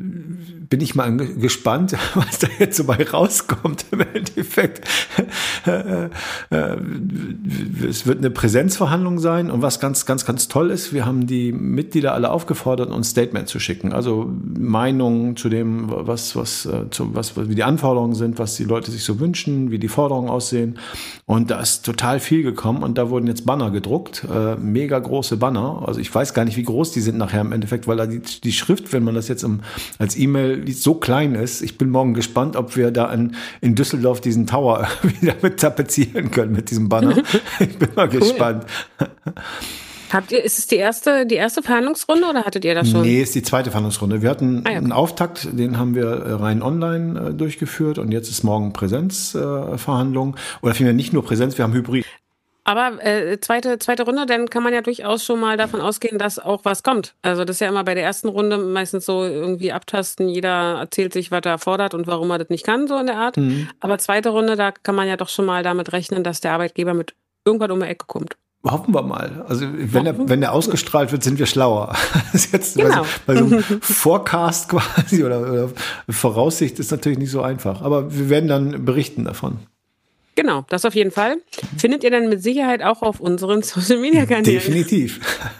bin 0.00 0.80
ich 0.80 0.94
mal 0.94 1.16
gespannt, 1.16 1.96
was 2.14 2.38
da 2.38 2.46
jetzt 2.60 2.76
so 2.76 2.84
bei 2.84 3.04
rauskommt 3.04 3.86
im 3.90 4.00
Endeffekt. 4.00 4.88
es 7.88 8.06
wird 8.06 8.18
eine 8.18 8.30
Präsenzverhandlung 8.30 9.18
sein 9.18 9.50
und 9.50 9.60
was 9.60 9.80
ganz, 9.80 10.06
ganz, 10.06 10.24
ganz 10.24 10.46
toll 10.46 10.70
ist, 10.70 10.92
wir 10.92 11.04
haben 11.04 11.26
die 11.26 11.50
Mitglieder 11.50 12.14
alle 12.14 12.30
aufgefordert, 12.30 12.90
uns 12.90 13.10
Statement 13.10 13.48
zu 13.48 13.58
schicken. 13.58 13.92
Also 13.92 14.30
Meinungen 14.56 15.36
zu 15.36 15.48
dem, 15.48 15.86
was, 15.88 16.36
was, 16.36 16.64
äh, 16.66 16.88
zu, 16.90 17.16
was, 17.16 17.36
wie 17.36 17.56
die 17.56 17.64
Anforderungen 17.64 18.14
sind, 18.14 18.38
was 18.38 18.54
die 18.54 18.64
Leute 18.64 18.92
sich 18.92 19.02
so 19.02 19.18
wünschen, 19.18 19.72
wie 19.72 19.80
die 19.80 19.88
Forderungen 19.88 20.28
aussehen. 20.28 20.78
Und 21.26 21.50
da 21.50 21.58
ist 21.60 21.84
total 21.84 22.20
viel 22.20 22.44
gekommen 22.44 22.84
und 22.84 22.98
da 22.98 23.10
wurden 23.10 23.26
jetzt 23.26 23.44
Banner 23.44 23.72
gedruckt, 23.72 24.24
äh, 24.32 24.54
mega 24.54 24.96
große 24.96 25.38
Banner. 25.38 25.82
Also 25.86 25.98
ich 25.98 26.14
weiß 26.14 26.34
gar 26.34 26.44
nicht, 26.44 26.56
wie 26.56 26.62
groß 26.62 26.92
die 26.92 27.00
sind 27.00 27.18
nachher 27.18 27.40
im 27.40 27.50
Endeffekt, 27.50 27.88
weil 27.88 27.96
da 27.96 28.06
die, 28.06 28.20
die 28.20 28.52
Schrift, 28.52 28.92
wenn 28.92 29.02
man 29.02 29.16
das 29.16 29.26
jetzt 29.26 29.42
im 29.42 29.60
als 29.98 30.16
E-Mail 30.16 30.70
so 30.72 30.94
klein 30.94 31.34
ist. 31.34 31.62
Ich 31.62 31.78
bin 31.78 31.90
morgen 31.90 32.14
gespannt, 32.14 32.56
ob 32.56 32.76
wir 32.76 32.90
da 32.90 33.12
in, 33.12 33.34
in 33.60 33.74
Düsseldorf 33.74 34.20
diesen 34.20 34.46
Tower 34.46 34.88
wieder 35.02 35.34
mit 35.42 35.60
tapezieren 35.60 36.30
können 36.30 36.52
mit 36.52 36.70
diesem 36.70 36.88
Banner. 36.88 37.16
ich 37.60 37.78
bin 37.78 37.88
mal 37.94 38.08
cool. 38.12 38.20
gespannt. 38.20 38.64
Habt 40.10 40.32
ihr, 40.32 40.42
ist 40.42 40.58
es 40.58 40.66
die 40.66 40.76
erste, 40.76 41.26
die 41.26 41.34
erste 41.34 41.62
Verhandlungsrunde 41.62 42.26
oder 42.28 42.44
hattet 42.44 42.64
ihr 42.64 42.74
das 42.74 42.90
schon? 42.90 43.02
Nee, 43.02 43.20
ist 43.20 43.34
die 43.34 43.42
zweite 43.42 43.70
Verhandlungsrunde. 43.70 44.22
Wir 44.22 44.30
hatten 44.30 44.62
ah, 44.64 44.70
ja. 44.70 44.78
einen 44.78 44.92
Auftakt, 44.92 45.48
den 45.52 45.78
haben 45.78 45.94
wir 45.94 46.06
äh, 46.06 46.32
rein 46.32 46.62
online 46.62 47.28
äh, 47.28 47.34
durchgeführt 47.34 47.98
und 47.98 48.10
jetzt 48.10 48.30
ist 48.30 48.42
morgen 48.42 48.72
Präsenzverhandlung. 48.72 50.34
Äh, 50.36 50.64
oder 50.64 50.74
vielmehr 50.74 50.94
nicht 50.94 51.12
nur 51.12 51.24
Präsenz, 51.24 51.58
wir 51.58 51.64
haben 51.64 51.74
Hybrid. 51.74 52.06
Aber 52.68 53.02
äh, 53.02 53.40
zweite, 53.40 53.78
zweite 53.78 54.02
Runde, 54.02 54.26
dann 54.26 54.50
kann 54.50 54.62
man 54.62 54.74
ja 54.74 54.82
durchaus 54.82 55.24
schon 55.24 55.40
mal 55.40 55.56
davon 55.56 55.80
ausgehen, 55.80 56.18
dass 56.18 56.38
auch 56.38 56.66
was 56.66 56.82
kommt. 56.82 57.14
Also 57.22 57.46
das 57.46 57.56
ist 57.56 57.60
ja 57.60 57.68
immer 57.68 57.82
bei 57.82 57.94
der 57.94 58.04
ersten 58.04 58.28
Runde 58.28 58.58
meistens 58.58 59.06
so 59.06 59.24
irgendwie 59.24 59.72
abtasten, 59.72 60.28
jeder 60.28 60.78
erzählt 60.78 61.14
sich, 61.14 61.30
was 61.30 61.40
er 61.46 61.56
fordert 61.56 61.94
und 61.94 62.06
warum 62.06 62.30
er 62.30 62.36
das 62.36 62.50
nicht 62.50 62.66
kann, 62.66 62.86
so 62.86 62.98
in 62.98 63.06
der 63.06 63.16
Art. 63.16 63.38
Mhm. 63.38 63.70
Aber 63.80 63.96
zweite 63.96 64.28
Runde, 64.28 64.54
da 64.54 64.70
kann 64.70 64.94
man 64.94 65.08
ja 65.08 65.16
doch 65.16 65.30
schon 65.30 65.46
mal 65.46 65.62
damit 65.62 65.94
rechnen, 65.94 66.22
dass 66.22 66.42
der 66.42 66.52
Arbeitgeber 66.52 66.92
mit 66.92 67.14
irgendwas 67.46 67.70
um 67.70 67.80
die 67.80 67.86
Ecke 67.86 68.04
kommt. 68.06 68.36
Hoffen 68.64 68.92
wir 68.92 69.00
mal. 69.00 69.46
Also 69.48 69.64
wenn 69.72 70.04
er, 70.04 70.28
wenn 70.28 70.42
er 70.42 70.52
ausgestrahlt 70.52 71.10
wird, 71.10 71.22
sind 71.22 71.38
wir 71.38 71.46
schlauer. 71.46 71.94
Jetzt 72.34 72.76
genau. 72.76 73.06
bei, 73.24 73.34
so, 73.34 73.46
bei 73.46 73.56
so 73.56 73.56
einem 73.56 73.62
Forecast 73.80 74.68
quasi 74.68 75.24
oder, 75.24 75.40
oder 75.40 75.70
Voraussicht 76.10 76.78
ist 76.78 76.90
natürlich 76.90 77.18
nicht 77.18 77.30
so 77.30 77.40
einfach. 77.40 77.80
Aber 77.80 78.14
wir 78.14 78.28
werden 78.28 78.48
dann 78.50 78.84
berichten 78.84 79.24
davon. 79.24 79.60
Genau, 80.38 80.64
das 80.68 80.84
auf 80.84 80.94
jeden 80.94 81.10
Fall. 81.10 81.38
Findet 81.78 82.04
ihr 82.04 82.12
dann 82.12 82.28
mit 82.28 82.40
Sicherheit 82.40 82.80
auch 82.84 83.02
auf 83.02 83.18
unseren 83.18 83.62
Social 83.64 83.98
Media 83.98 84.24
Kanälen. 84.24 84.44
Definitiv. 84.44 85.18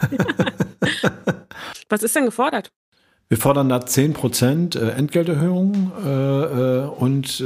Was 1.89 2.01
ist 2.01 2.15
denn 2.15 2.23
gefordert? 2.23 2.71
Wir 3.27 3.37
fordern 3.37 3.67
da 3.67 3.79
10% 3.79 4.79
äh, 4.79 4.91
Entgelterhöhung 4.91 5.91
äh, 6.01 6.07
äh, 6.07 6.85
und 6.87 7.43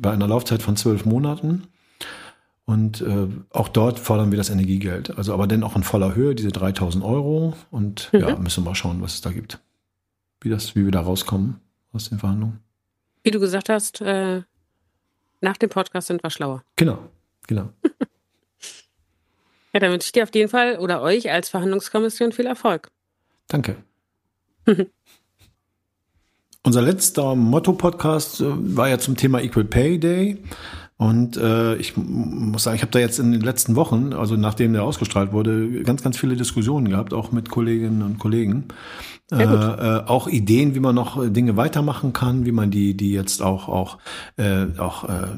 bei 0.00 0.10
einer 0.10 0.26
Laufzeit 0.26 0.62
von 0.62 0.74
zwölf 0.76 1.04
Monaten. 1.04 1.64
Und 2.64 3.04
auch 3.50 3.68
dort 3.68 3.98
fordern 3.98 4.30
wir 4.30 4.38
das 4.38 4.48
Energiegeld. 4.48 5.18
Also 5.18 5.34
aber 5.34 5.46
dann 5.46 5.64
auch 5.64 5.76
in 5.76 5.82
voller 5.82 6.14
Höhe, 6.14 6.34
diese 6.34 6.48
3000 6.48 7.04
Euro. 7.04 7.52
Und 7.70 8.08
mhm. 8.10 8.20
ja, 8.20 8.36
müssen 8.36 8.64
wir 8.64 8.70
mal 8.70 8.74
schauen, 8.74 9.02
was 9.02 9.16
es 9.16 9.20
da 9.20 9.32
gibt. 9.32 9.60
Wie, 10.40 10.48
das, 10.48 10.74
wie 10.74 10.86
wir 10.86 10.92
da 10.92 11.02
rauskommen 11.02 11.60
aus 11.92 12.08
den 12.08 12.18
Verhandlungen. 12.18 12.60
Wie 13.22 13.32
du 13.32 13.38
gesagt 13.38 13.68
hast, 13.68 14.02
nach 15.44 15.56
dem 15.56 15.70
Podcast 15.70 16.08
sind 16.08 16.24
wir 16.24 16.30
schlauer. 16.30 16.64
Genau, 16.74 16.98
genau. 17.46 17.68
ja, 19.72 19.80
dann 19.80 19.92
wünsche 19.92 20.06
ich 20.06 20.12
dir 20.12 20.24
auf 20.24 20.34
jeden 20.34 20.48
Fall 20.48 20.78
oder 20.78 21.02
euch 21.02 21.30
als 21.30 21.48
Verhandlungskommission 21.50 22.32
viel 22.32 22.46
Erfolg. 22.46 22.90
Danke. 23.46 23.76
Unser 26.66 26.80
letzter 26.80 27.34
Motto-Podcast 27.34 28.40
äh, 28.40 28.46
war 28.48 28.88
ja 28.88 28.98
zum 28.98 29.16
Thema 29.16 29.42
Equal 29.42 29.66
Pay 29.66 29.98
Day. 29.98 30.38
Und 30.96 31.36
äh, 31.36 31.74
ich 31.76 31.96
muss 31.96 32.62
sagen, 32.62 32.76
ich 32.76 32.82
habe 32.82 32.92
da 32.92 33.00
jetzt 33.00 33.18
in 33.18 33.32
den 33.32 33.40
letzten 33.40 33.74
Wochen, 33.74 34.12
also 34.12 34.36
nachdem 34.36 34.72
der 34.72 34.84
ausgestrahlt 34.84 35.32
wurde, 35.32 35.82
ganz, 35.82 36.02
ganz 36.02 36.16
viele 36.16 36.36
Diskussionen 36.36 36.88
gehabt, 36.88 37.12
auch 37.12 37.32
mit 37.32 37.50
Kolleginnen 37.50 38.02
und 38.02 38.18
Kollegen. 38.18 38.68
Äh, 39.32 39.42
äh, 39.42 40.02
auch 40.06 40.28
Ideen, 40.28 40.74
wie 40.74 40.80
man 40.80 40.94
noch 40.94 41.18
Dinge 41.30 41.56
weitermachen 41.56 42.12
kann, 42.12 42.44
wie 42.44 42.52
man 42.52 42.70
die, 42.70 42.94
die 42.94 43.10
jetzt 43.10 43.42
auch 43.42 43.68
auch 43.68 43.98
äh, 44.36 44.66
auch 44.78 45.08
äh, 45.08 45.28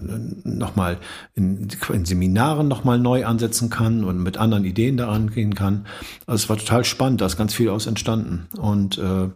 nochmal 0.43 0.99
in, 1.35 1.69
in 1.93 2.05
Seminaren 2.05 2.67
nochmal 2.67 2.99
neu 2.99 3.25
ansetzen 3.25 3.71
kann 3.71 4.03
und 4.03 4.23
mit 4.23 4.39
anderen 4.39 4.65
Ideen 4.65 4.97
daran 4.97 5.31
gehen 5.31 5.55
kann. 5.55 5.87
Also 6.27 6.45
es 6.45 6.49
war 6.49 6.57
total 6.57 6.85
spannend, 6.85 7.21
da 7.21 7.27
ist 7.27 7.37
ganz 7.37 7.55
viel 7.55 7.69
aus 7.69 7.87
entstanden. 7.87 8.49
Und 8.59 8.99
äh, 8.99 9.29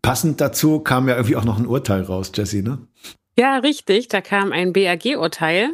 passend 0.00 0.40
dazu 0.40 0.78
kam 0.78 1.08
ja 1.08 1.16
irgendwie 1.16 1.36
auch 1.36 1.44
noch 1.44 1.58
ein 1.58 1.66
Urteil 1.66 2.02
raus, 2.02 2.30
Jesse, 2.34 2.62
ne? 2.62 2.78
Ja, 3.36 3.58
richtig. 3.58 4.08
Da 4.08 4.20
kam 4.20 4.52
ein 4.52 4.72
BAG-Urteil. 4.72 5.70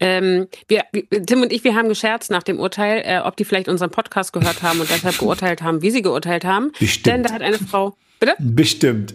Ähm, 0.00 0.48
wir, 0.68 0.84
Tim 1.26 1.42
und 1.42 1.52
ich, 1.52 1.64
wir 1.64 1.74
haben 1.74 1.88
gescherzt 1.88 2.30
nach 2.30 2.42
dem 2.42 2.58
Urteil, 2.60 3.02
äh, 3.04 3.20
ob 3.20 3.36
die 3.36 3.44
vielleicht 3.44 3.68
unseren 3.68 3.90
Podcast 3.90 4.32
gehört 4.32 4.62
haben 4.62 4.80
und 4.80 4.88
deshalb 4.90 5.18
geurteilt 5.18 5.62
haben, 5.62 5.82
wie 5.82 5.90
sie 5.90 6.02
geurteilt 6.02 6.44
haben. 6.44 6.72
Bestimmt. 6.78 7.06
Denn 7.06 7.22
da 7.22 7.32
hat 7.32 7.42
eine 7.42 7.58
Frau. 7.58 7.96
Bitte? 8.20 8.34
Bestimmt. 8.38 9.14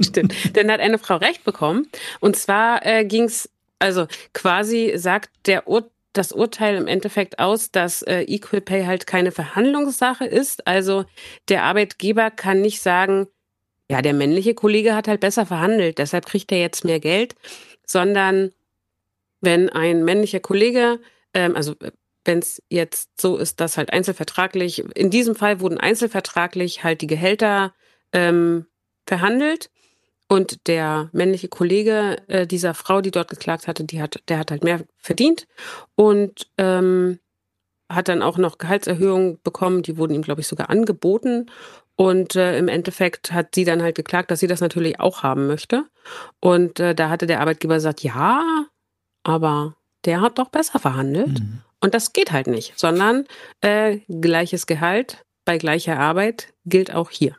Stimmt. 0.00 0.34
Denn 0.56 0.68
da 0.68 0.74
hat 0.74 0.80
eine 0.80 0.98
Frau 0.98 1.16
recht 1.16 1.44
bekommen. 1.44 1.88
Und 2.20 2.36
zwar 2.36 2.84
äh, 2.84 3.04
ging 3.04 3.24
es, 3.24 3.48
also 3.78 4.06
quasi 4.32 4.92
sagt 4.96 5.30
der 5.46 5.68
Ur 5.68 5.90
das 6.12 6.32
Urteil 6.32 6.76
im 6.76 6.86
Endeffekt 6.86 7.38
aus, 7.38 7.70
dass 7.70 8.00
äh, 8.02 8.22
Equal 8.22 8.62
Pay 8.62 8.86
halt 8.86 9.06
keine 9.06 9.32
Verhandlungssache 9.32 10.24
ist. 10.24 10.66
Also 10.66 11.04
der 11.50 11.64
Arbeitgeber 11.64 12.30
kann 12.30 12.62
nicht 12.62 12.80
sagen, 12.80 13.26
ja, 13.90 14.02
der 14.02 14.14
männliche 14.14 14.54
Kollege 14.54 14.94
hat 14.94 15.08
halt 15.08 15.20
besser 15.20 15.46
verhandelt, 15.46 15.98
deshalb 15.98 16.26
kriegt 16.26 16.50
er 16.52 16.58
jetzt 16.58 16.84
mehr 16.84 17.00
Geld, 17.00 17.34
sondern 17.86 18.52
wenn 19.40 19.68
ein 19.68 20.04
männlicher 20.04 20.40
Kollege, 20.40 21.00
ähm, 21.34 21.54
also 21.54 21.74
äh, 21.80 21.92
wenn 22.24 22.40
es 22.40 22.60
jetzt 22.68 23.20
so 23.20 23.36
ist, 23.36 23.60
dass 23.60 23.76
halt 23.76 23.92
einzelvertraglich, 23.92 24.80
in 24.96 25.10
diesem 25.10 25.36
Fall 25.36 25.60
wurden 25.60 25.78
einzelvertraglich 25.78 26.82
halt 26.82 27.00
die 27.00 27.06
Gehälter 27.06 27.72
ähm, 28.12 28.66
verhandelt 29.06 29.70
und 30.28 30.66
der 30.66 31.08
männliche 31.12 31.48
Kollege 31.48 32.16
äh, 32.26 32.46
dieser 32.46 32.74
Frau, 32.74 33.00
die 33.00 33.12
dort 33.12 33.30
geklagt 33.30 33.68
hatte, 33.68 33.84
die 33.84 34.02
hat, 34.02 34.20
der 34.28 34.40
hat 34.40 34.50
halt 34.50 34.64
mehr 34.64 34.80
verdient 34.98 35.46
und 35.94 36.48
ähm, 36.58 37.20
hat 37.88 38.08
dann 38.08 38.22
auch 38.22 38.38
noch 38.38 38.58
Gehaltserhöhungen 38.58 39.38
bekommen, 39.44 39.82
die 39.82 39.96
wurden 39.96 40.14
ihm, 40.14 40.22
glaube 40.22 40.40
ich, 40.40 40.48
sogar 40.48 40.70
angeboten. 40.70 41.46
Und 41.96 42.36
äh, 42.36 42.58
im 42.58 42.68
Endeffekt 42.68 43.32
hat 43.32 43.54
sie 43.54 43.64
dann 43.64 43.82
halt 43.82 43.96
geklagt, 43.96 44.30
dass 44.30 44.40
sie 44.40 44.46
das 44.46 44.60
natürlich 44.60 45.00
auch 45.00 45.22
haben 45.22 45.46
möchte. 45.46 45.84
Und 46.40 46.78
äh, 46.78 46.94
da 46.94 47.08
hatte 47.08 47.26
der 47.26 47.40
Arbeitgeber 47.40 47.74
gesagt, 47.74 48.02
ja, 48.02 48.66
aber 49.22 49.74
der 50.04 50.20
hat 50.20 50.38
doch 50.38 50.50
besser 50.50 50.78
verhandelt. 50.78 51.40
Mhm. 51.40 51.62
Und 51.80 51.94
das 51.94 52.12
geht 52.12 52.32
halt 52.32 52.46
nicht, 52.46 52.78
sondern 52.78 53.26
äh, 53.60 53.98
gleiches 54.08 54.66
Gehalt 54.66 55.24
bei 55.44 55.58
gleicher 55.58 55.98
Arbeit 55.98 56.52
gilt 56.64 56.92
auch 56.94 57.10
hier. 57.10 57.36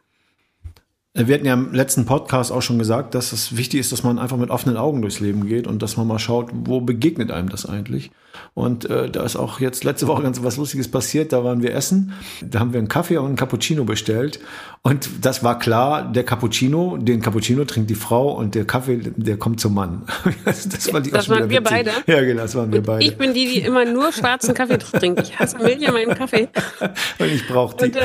Wir 1.19 1.34
hatten 1.34 1.47
ja 1.47 1.53
im 1.53 1.73
letzten 1.73 2.06
Podcast 2.06 2.51
auch 2.51 2.62
schon 2.62 2.77
gesagt, 2.77 3.15
dass 3.15 3.32
es 3.32 3.58
wichtig 3.58 3.80
ist, 3.80 3.91
dass 3.91 4.03
man 4.03 4.19
einfach 4.19 4.38
mit 4.38 4.51
offenen 4.51 4.77
Augen 4.77 5.01
durchs 5.01 5.19
Leben 5.19 5.47
geht 5.47 5.65
und 5.65 5.82
dass 5.82 5.97
man 5.97 6.06
mal 6.06 6.19
schaut, 6.19 6.51
wo 6.53 6.80
begegnet 6.80 7.32
einem 7.32 7.49
das 7.49 7.65
eigentlich. 7.65 8.12
Und 8.53 8.89
äh, 8.89 9.10
da 9.10 9.23
ist 9.23 9.36
auch 9.36 9.60
jetzt 9.60 9.84
letzte 9.84 10.08
Woche 10.08 10.23
ganz 10.23 10.41
was 10.43 10.58
Lustiges 10.58 10.89
passiert. 10.89 11.34
Da 11.34 11.43
waren 11.43 11.62
wir 11.62 11.73
essen, 11.73 12.13
da 12.41 12.60
haben 12.60 12.73
wir 12.73 12.80
einen 12.80 12.88
Kaffee 12.88 13.17
und 13.17 13.27
einen 13.27 13.36
Cappuccino 13.36 13.84
bestellt. 13.84 14.39
Und 14.82 15.10
das 15.21 15.43
war 15.43 15.60
klar, 15.60 16.12
der 16.12 16.23
Cappuccino, 16.23 16.97
den 16.97 17.21
Cappuccino 17.21 17.65
trinkt 17.65 17.89
die 17.89 17.95
Frau 17.95 18.32
und 18.32 18.56
der 18.56 18.65
Kaffee, 18.65 18.99
der 19.15 19.38
kommt 19.38 19.60
zum 19.60 19.73
Mann. 19.73 20.03
das, 20.45 20.69
das 20.69 20.91
war 20.93 21.01
die 21.01 21.12
das 21.12 21.30
waren 21.30 21.49
wir 21.49 21.62
beide. 21.62 21.91
Ja, 22.08 22.21
genau, 22.21 22.43
das 22.43 22.56
waren 22.56 22.71
wir 22.71 22.82
beide. 22.82 23.03
Ich 23.03 23.17
bin 23.17 23.34
die, 23.34 23.45
die 23.45 23.62
immer 23.62 23.86
nur 23.86 24.12
schwarzen 24.12 24.53
Kaffee 24.53 24.77
trinkt. 24.77 25.21
Ich 25.21 25.38
hasse 25.38 25.58
Milch 25.58 25.82
in 25.82 25.93
meinem 25.93 26.15
Kaffee. 26.15 26.47
Und 27.19 27.27
ich 27.27 27.47
brauche 27.47 27.75
die. 27.77 27.86
Und, 27.86 27.95
äh, 27.95 28.01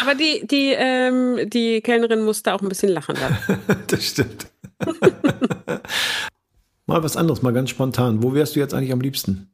aber 0.00 0.14
die, 0.14 0.46
die, 0.46 0.74
ähm, 0.76 1.48
die 1.48 1.80
Kellnerin 1.88 2.22
musste 2.22 2.52
auch 2.52 2.60
ein 2.60 2.68
bisschen 2.68 2.90
lachen 2.90 3.16
dann. 3.18 3.58
das 3.86 4.04
stimmt. 4.04 4.48
mal 6.86 7.02
was 7.02 7.16
anderes, 7.16 7.40
mal 7.40 7.54
ganz 7.54 7.70
spontan. 7.70 8.22
Wo 8.22 8.34
wärst 8.34 8.56
du 8.56 8.60
jetzt 8.60 8.74
eigentlich 8.74 8.92
am 8.92 9.00
liebsten? 9.00 9.50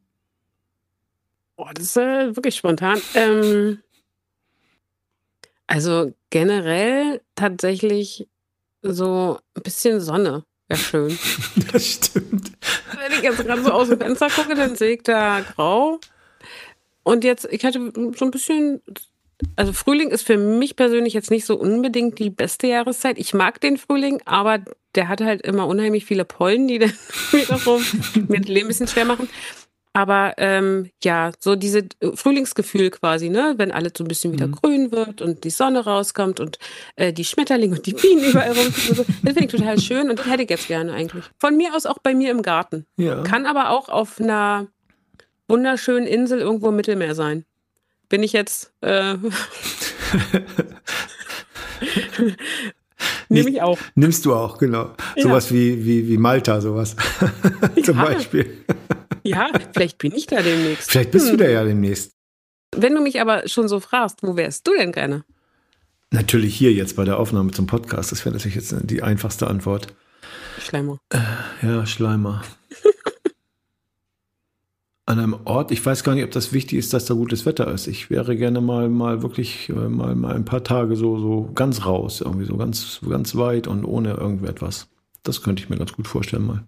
Boah, 1.55 1.71
das 1.73 1.85
ist 1.85 1.97
äh, 1.97 2.35
wirklich 2.35 2.57
spontan. 2.57 2.99
Ähm, 3.13 3.79
also 5.65 6.13
generell 6.29 7.21
tatsächlich 7.35 8.27
so 8.81 9.39
ein 9.55 9.63
bisschen 9.63 10.01
Sonne 10.01 10.43
wäre 10.67 10.79
schön. 10.79 11.17
Das 11.71 11.85
stimmt. 11.85 12.51
Wenn 12.97 13.11
ich 13.13 13.21
jetzt 13.21 13.45
gerade 13.45 13.63
so 13.63 13.71
aus 13.71 13.87
dem 13.87 13.97
Fenster 13.97 14.27
gucke, 14.29 14.55
dann 14.55 14.75
sehe 14.75 14.95
ich 14.95 15.03
da 15.03 15.39
grau. 15.39 16.01
Und 17.03 17.23
jetzt, 17.23 17.47
ich 17.49 17.63
hatte 17.63 17.93
so 18.17 18.25
ein 18.25 18.31
bisschen, 18.31 18.81
also 19.55 19.73
Frühling 19.73 20.11
ist 20.11 20.25
für 20.25 20.37
mich 20.37 20.75
persönlich 20.75 21.13
jetzt 21.13 21.31
nicht 21.31 21.45
so 21.45 21.55
unbedingt 21.55 22.19
die 22.19 22.29
beste 22.29 22.67
Jahreszeit. 22.67 23.17
Ich 23.17 23.33
mag 23.33 23.59
den 23.61 23.77
Frühling, 23.77 24.21
aber 24.25 24.59
der 24.95 25.07
hat 25.07 25.21
halt 25.21 25.41
immer 25.41 25.67
unheimlich 25.67 26.05
viele 26.05 26.25
Pollen, 26.25 26.67
die 26.67 26.79
dann 26.79 26.93
wiederum 27.31 27.83
mir 28.27 28.39
das 28.39 28.47
Leben 28.47 28.65
ein 28.65 28.69
bisschen 28.69 28.87
schwer 28.87 29.05
machen. 29.05 29.29
Aber 29.95 30.33
ähm, 30.39 30.89
ja, 31.01 31.31
so 31.39 31.55
diese 31.55 31.87
äh, 32.01 32.11
Frühlingsgefühl 32.15 32.89
quasi, 32.89 33.29
ne, 33.29 33.53
wenn 33.55 33.71
alles 33.71 33.93
so 33.97 34.03
ein 34.03 34.09
bisschen 34.09 34.33
wieder 34.33 34.47
mhm. 34.47 34.51
grün 34.51 34.91
wird 34.91 35.21
und 35.21 35.45
die 35.45 35.49
Sonne 35.49 35.85
rauskommt 35.85 36.41
und 36.41 36.59
äh, 36.97 37.13
die 37.13 37.23
Schmetterlinge 37.23 37.75
und 37.75 37.85
die 37.85 37.93
Bienen 37.93 38.23
überall 38.29 38.51
rum. 38.51 38.73
So, 38.73 39.05
das 39.23 39.33
finde 39.33 39.45
ich 39.45 39.51
total 39.51 39.79
schön 39.79 40.09
und 40.09 40.19
das 40.19 40.27
hätte 40.27 40.43
ich 40.43 40.49
jetzt 40.49 40.67
gerne 40.67 40.91
eigentlich. 40.91 41.23
Von 41.39 41.55
mir 41.55 41.73
aus 41.73 41.85
auch 41.85 41.99
bei 41.99 42.13
mir 42.13 42.31
im 42.31 42.41
Garten. 42.41 42.85
Ja. 42.97 43.23
Kann 43.23 43.45
aber 43.45 43.69
auch 43.69 43.87
auf 43.87 44.19
einer 44.19 44.67
wunderschönen 45.47 46.07
Insel 46.07 46.39
irgendwo 46.39 46.69
im 46.69 46.75
Mittelmeer 46.75 47.15
sein. 47.15 47.45
Bin 48.09 48.23
ich 48.23 48.33
jetzt. 48.33 48.73
Äh, 48.81 49.15
Nehme 53.29 53.49
ich 53.49 53.61
auch. 53.61 53.77
Nimmst 53.95 54.25
du 54.25 54.33
auch, 54.33 54.57
genau. 54.57 54.95
Ja. 55.15 55.23
Sowas 55.23 55.51
wie, 55.51 55.85
wie, 55.85 56.07
wie 56.07 56.17
Malta, 56.17 56.61
sowas. 56.61 56.95
Zum 57.83 57.97
ja. 57.97 58.05
Beispiel. 58.05 58.63
Ja, 59.23 59.49
vielleicht 59.73 59.97
bin 59.97 60.13
ich 60.13 60.27
da 60.27 60.41
demnächst. 60.41 60.91
Vielleicht 60.91 61.11
bist 61.11 61.29
hm. 61.29 61.37
du 61.37 61.43
da 61.43 61.49
ja 61.49 61.63
demnächst. 61.63 62.13
Wenn 62.75 62.93
du 62.93 63.01
mich 63.01 63.21
aber 63.21 63.47
schon 63.47 63.67
so 63.67 63.79
fragst, 63.79 64.19
wo 64.21 64.35
wärst 64.35 64.67
du 64.67 64.73
denn 64.75 64.91
gerne? 64.91 65.23
Natürlich 66.11 66.55
hier 66.55 66.71
jetzt 66.71 66.95
bei 66.95 67.05
der 67.05 67.19
Aufnahme 67.19 67.51
zum 67.51 67.67
Podcast. 67.67 68.11
Das 68.11 68.25
wäre 68.25 68.35
natürlich 68.35 68.55
jetzt 68.55 68.75
die 68.83 69.01
einfachste 69.01 69.47
Antwort. 69.47 69.87
Schleimer. 70.59 70.99
Äh, 71.09 71.19
ja, 71.61 71.85
Schleimer. 71.85 72.43
An 75.07 75.19
einem 75.19 75.35
Ort, 75.45 75.71
ich 75.71 75.85
weiß 75.85 76.03
gar 76.03 76.15
nicht, 76.15 76.23
ob 76.23 76.31
das 76.31 76.51
wichtig 76.51 76.79
ist, 76.79 76.91
dass 76.93 77.05
da 77.05 77.13
gutes 77.13 77.45
Wetter 77.45 77.71
ist. 77.71 77.85
Ich 77.85 78.09
wäre 78.09 78.35
gerne 78.35 78.59
mal, 78.59 78.89
mal 78.89 79.21
wirklich 79.21 79.69
äh, 79.69 79.73
mal, 79.73 80.15
mal 80.15 80.33
ein 80.33 80.45
paar 80.45 80.63
Tage 80.63 80.95
so, 80.95 81.19
so 81.19 81.51
ganz 81.53 81.85
raus, 81.85 82.21
irgendwie 82.21 82.45
so 82.45 82.57
ganz, 82.57 83.01
ganz 83.07 83.35
weit 83.35 83.67
und 83.67 83.85
ohne 83.85 84.13
irgendetwas. 84.13 84.87
Das 85.21 85.43
könnte 85.43 85.61
ich 85.61 85.69
mir 85.69 85.77
ganz 85.77 85.93
gut 85.93 86.07
vorstellen 86.07 86.47
mal. 86.47 86.63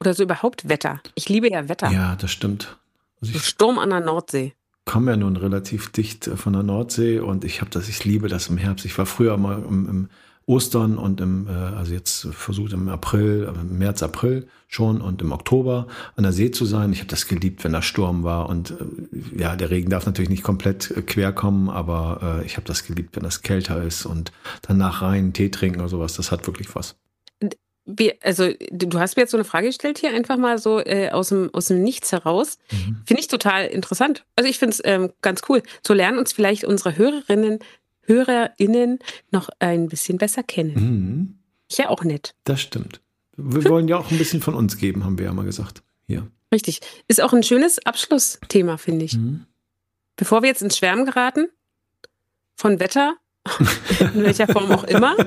Oder 0.00 0.12
so 0.12 0.24
überhaupt 0.24 0.68
Wetter. 0.68 1.00
Ich 1.14 1.28
liebe 1.28 1.50
ja 1.50 1.68
Wetter. 1.68 1.90
Ja, 1.90 2.16
das 2.16 2.30
stimmt. 2.30 2.76
Also 3.22 3.38
Sturm 3.38 3.78
an 3.78 3.90
der 3.90 4.00
Nordsee. 4.00 4.52
Ich 4.84 4.92
komme 4.92 5.12
ja 5.12 5.16
nun 5.16 5.36
relativ 5.36 5.92
dicht 5.92 6.24
von 6.24 6.52
der 6.52 6.64
Nordsee 6.64 7.20
und 7.20 7.44
ich 7.44 7.60
habe 7.60 7.70
das, 7.70 7.88
ich 7.88 8.04
liebe 8.04 8.28
das 8.28 8.48
im 8.48 8.58
Herbst. 8.58 8.84
Ich 8.84 8.98
war 8.98 9.06
früher 9.06 9.36
mal 9.36 9.62
im, 9.62 9.88
im 9.88 10.08
Ostern 10.52 10.98
und 10.98 11.20
im, 11.20 11.48
äh, 11.48 11.50
also 11.50 11.92
jetzt 11.92 12.28
versucht 12.32 12.72
im 12.72 12.88
April, 12.88 13.48
äh, 13.48 13.64
März, 13.64 14.02
April 14.02 14.46
schon 14.68 15.00
und 15.00 15.22
im 15.22 15.32
Oktober 15.32 15.86
an 16.16 16.22
der 16.24 16.32
See 16.32 16.50
zu 16.50 16.64
sein. 16.64 16.92
Ich 16.92 16.98
habe 16.98 17.08
das 17.08 17.26
geliebt, 17.26 17.64
wenn 17.64 17.72
da 17.72 17.82
Sturm 17.82 18.22
war 18.22 18.48
und 18.48 18.74
ja, 19.36 19.56
der 19.56 19.70
Regen 19.70 19.90
darf 19.90 20.06
natürlich 20.06 20.30
nicht 20.30 20.42
komplett 20.42 20.94
quer 21.06 21.32
kommen, 21.32 21.68
aber 21.68 22.40
äh, 22.40 22.46
ich 22.46 22.56
habe 22.56 22.66
das 22.66 22.84
geliebt, 22.84 23.16
wenn 23.16 23.22
das 23.22 23.42
kälter 23.42 23.82
ist 23.82 24.06
und 24.06 24.32
danach 24.62 25.02
rein 25.02 25.32
Tee 25.32 25.50
trinken 25.50 25.80
oder 25.80 25.88
sowas. 25.88 26.14
Das 26.14 26.30
hat 26.30 26.46
wirklich 26.46 26.74
was. 26.74 26.96
Wie, 27.84 28.12
also 28.22 28.48
du 28.70 29.00
hast 29.00 29.16
mir 29.16 29.22
jetzt 29.22 29.32
so 29.32 29.36
eine 29.36 29.44
Frage 29.44 29.66
gestellt 29.66 29.98
hier, 29.98 30.10
einfach 30.10 30.36
mal 30.36 30.58
so 30.58 30.78
äh, 30.78 31.10
aus, 31.10 31.30
dem, 31.30 31.50
aus 31.52 31.66
dem 31.66 31.82
Nichts 31.82 32.12
heraus. 32.12 32.58
Mhm. 32.70 33.02
Finde 33.04 33.20
ich 33.20 33.26
total 33.26 33.66
interessant. 33.66 34.24
Also 34.36 34.48
ich 34.48 34.60
finde 34.60 34.74
es 34.74 34.82
ähm, 34.84 35.10
ganz 35.20 35.42
cool. 35.48 35.62
So 35.84 35.92
lernen 35.92 36.18
uns 36.18 36.32
vielleicht 36.32 36.64
unsere 36.64 36.96
Hörerinnen, 36.96 37.58
HörerInnen 38.02 38.98
noch 39.30 39.48
ein 39.58 39.88
bisschen 39.88 40.18
besser 40.18 40.42
kennen. 40.42 40.74
Mhm. 40.74 41.38
Ist 41.68 41.78
ja 41.78 41.88
auch 41.88 42.04
nett. 42.04 42.34
Das 42.44 42.60
stimmt. 42.60 43.00
Wir 43.36 43.64
wollen 43.70 43.88
ja 43.88 43.96
auch 43.96 44.10
ein 44.10 44.18
bisschen 44.18 44.42
von 44.42 44.54
uns 44.54 44.76
geben, 44.76 45.04
haben 45.04 45.18
wir 45.18 45.26
ja 45.26 45.32
mal 45.32 45.44
gesagt. 45.44 45.82
Hier. 46.06 46.26
Richtig. 46.52 46.80
Ist 47.08 47.22
auch 47.22 47.32
ein 47.32 47.42
schönes 47.42 47.84
Abschlussthema, 47.86 48.76
finde 48.76 49.04
ich. 49.06 49.16
Mhm. 49.16 49.46
Bevor 50.16 50.42
wir 50.42 50.48
jetzt 50.48 50.62
ins 50.62 50.76
Schwärmen 50.76 51.06
geraten, 51.06 51.48
von 52.56 52.78
Wetter, 52.78 53.16
in 54.14 54.22
welcher 54.22 54.46
Form 54.46 54.70
auch 54.70 54.84
immer. 54.84 55.16